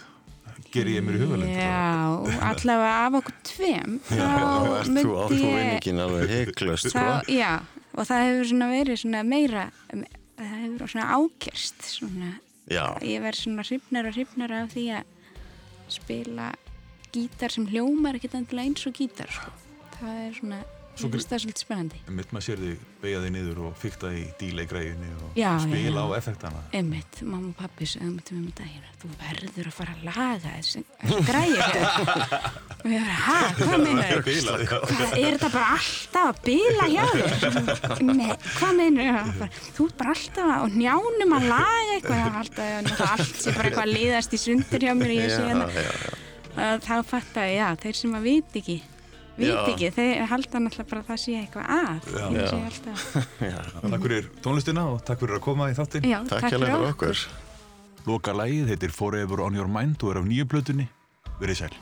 gerir 0.73 0.99
ég 0.99 1.05
mér 1.05 1.17
í 1.17 1.21
hugalend. 1.23 1.57
já 1.57 2.39
allavega 2.49 2.93
af 3.05 3.17
okkur 3.19 3.35
tveim 3.49 3.99
þá 4.09 4.23
ert 4.79 4.93
þú 4.99 5.13
á 5.15 5.23
þú 5.25 5.35
myndi 5.35 5.41
ég 5.43 5.59
vinningin 5.59 6.03
alveg 6.05 6.33
heiklust 6.35 6.89
sko. 6.91 7.03
þá, 7.03 7.31
já, 7.33 7.51
og 7.95 8.09
það 8.09 8.25
hefur 8.27 8.49
svona 8.53 8.71
verið 8.73 9.01
svona 9.03 9.23
meira 9.27 9.65
það 9.89 10.55
hefur 10.55 10.93
svona 10.93 11.19
ákerst 11.19 11.87
svona 11.93 12.31
já, 12.69 12.85
ég 13.05 13.23
verð 13.25 13.43
svona 13.43 13.67
hrifnar 13.67 14.09
og 14.09 14.17
hrifnar 14.17 14.57
af 14.63 14.73
því 14.75 14.87
að 14.99 15.15
spila 15.89 16.51
gítar 17.13 17.53
sem 17.53 17.65
hljómar 17.69 18.19
ekkert 18.19 18.37
endilega 18.37 18.69
eins 18.69 18.85
og 18.85 18.99
gítar 18.99 19.31
sko. 19.33 19.55
það 19.97 20.19
er 20.27 20.35
svona 20.37 20.59
Svo 20.99 21.09
ég 21.09 21.27
það 21.29 21.41
svolítið 21.45 21.63
spennandi 21.63 21.99
Mitt 22.19 22.33
maður 22.35 22.45
sér 22.49 22.61
þig 22.63 22.85
beigja 22.99 23.19
þig 23.23 23.33
niður 23.35 23.59
og 23.69 23.77
fykta 23.79 24.11
í 24.11 24.23
díla 24.39 24.65
í 24.65 24.69
græjunni 24.69 25.11
og 25.15 25.37
Já, 25.39 25.51
spila 25.63 26.03
já. 26.03 26.03
á 26.03 26.07
effektana. 26.19 26.63
Einmitt, 26.75 27.21
mamma 27.23 27.53
og 27.53 27.57
pappi 27.59 27.87
daginn 28.59 28.87
þú 28.99 29.09
verður 29.15 29.69
að 29.69 29.75
fara 29.77 29.93
að 29.95 30.01
laga 30.09 30.39
þessi, 30.43 30.81
græði 31.29 31.59
og 31.63 32.89
ég 32.91 33.05
var, 33.05 33.13
hæ, 33.23 33.37
hvað 33.59 33.83
meinar? 33.85 34.23
Bilaði, 34.27 34.67
já. 34.67 34.79
Hvað, 34.89 35.13
er 35.19 35.37
þetta 35.37 35.49
bara 35.53 35.69
alltaf 35.77 36.25
að 36.25 36.41
bila 36.49 36.87
hjá 36.91 37.05
þér? 37.13 38.03
Nei, 38.09 38.33
hvað 38.57 38.73
meinar 38.81 39.31
þau? 39.39 39.47
Þú 39.77 39.87
ert 39.87 39.97
bara 40.01 40.15
alltaf 40.17 40.51
að, 40.51 40.65
og 40.65 40.77
njánum 40.83 41.35
að 41.39 41.47
laga 41.53 41.95
eitthvað, 41.95 42.39
alltaf, 42.43 43.03
allt 43.07 43.43
sem 43.45 43.55
bara 43.55 43.71
eitthvað 43.71 43.85
að 43.87 43.95
liðast 43.95 44.35
í 44.35 44.41
sundur 44.43 44.87
hjá 44.87 44.93
mér 44.99 45.15
já, 45.15 45.21
þessu 45.23 45.39
já, 45.39 45.47
hérna. 45.53 45.65
Og 46.59 46.83
þá 46.83 46.93
fattaði, 47.07 47.55
já, 47.55 47.67
þeir 47.85 47.99
sem 48.03 48.15
að 48.19 48.25
vit 48.27 48.59
ekki 48.59 48.77
vit 49.39 49.49
Já. 49.49 49.63
ekki, 49.71 49.89
þeir 49.95 50.25
halda 50.33 50.61
náttúrulega 50.65 50.89
bara 50.91 51.01
að 51.01 51.09
það 51.09 51.21
sé 51.23 51.35
eitthvað 51.39 51.65
að. 51.79 52.09
Ég 52.35 52.51
sé 52.51 52.59
Já. 52.59 52.67
alltaf, 52.69 53.07
Takk 53.89 54.05
fyrir 54.05 54.29
tónlistina 54.45 54.85
og 54.93 55.01
takk 55.07 55.23
fyrir 55.25 55.39
að 55.39 55.43
koma 55.47 55.69
í 55.71 55.75
þáttinn. 55.79 56.07
já, 56.11 56.19
takk 56.29 56.49
hérlega 56.51 56.77
fyrir 56.77 56.93
okkur 56.93 57.25
Loka 58.07 58.31
lægið 58.33 58.71
heitir 58.73 58.91
Forever 58.95 59.41
on 59.45 59.55
your 59.59 59.67
mind 59.67 60.01
og 60.03 60.15
er 60.15 60.21
af 60.23 60.25
nýju 60.29 60.47
plötunni. 60.49 60.87
Verið 61.39 61.65
sæl. 61.65 61.75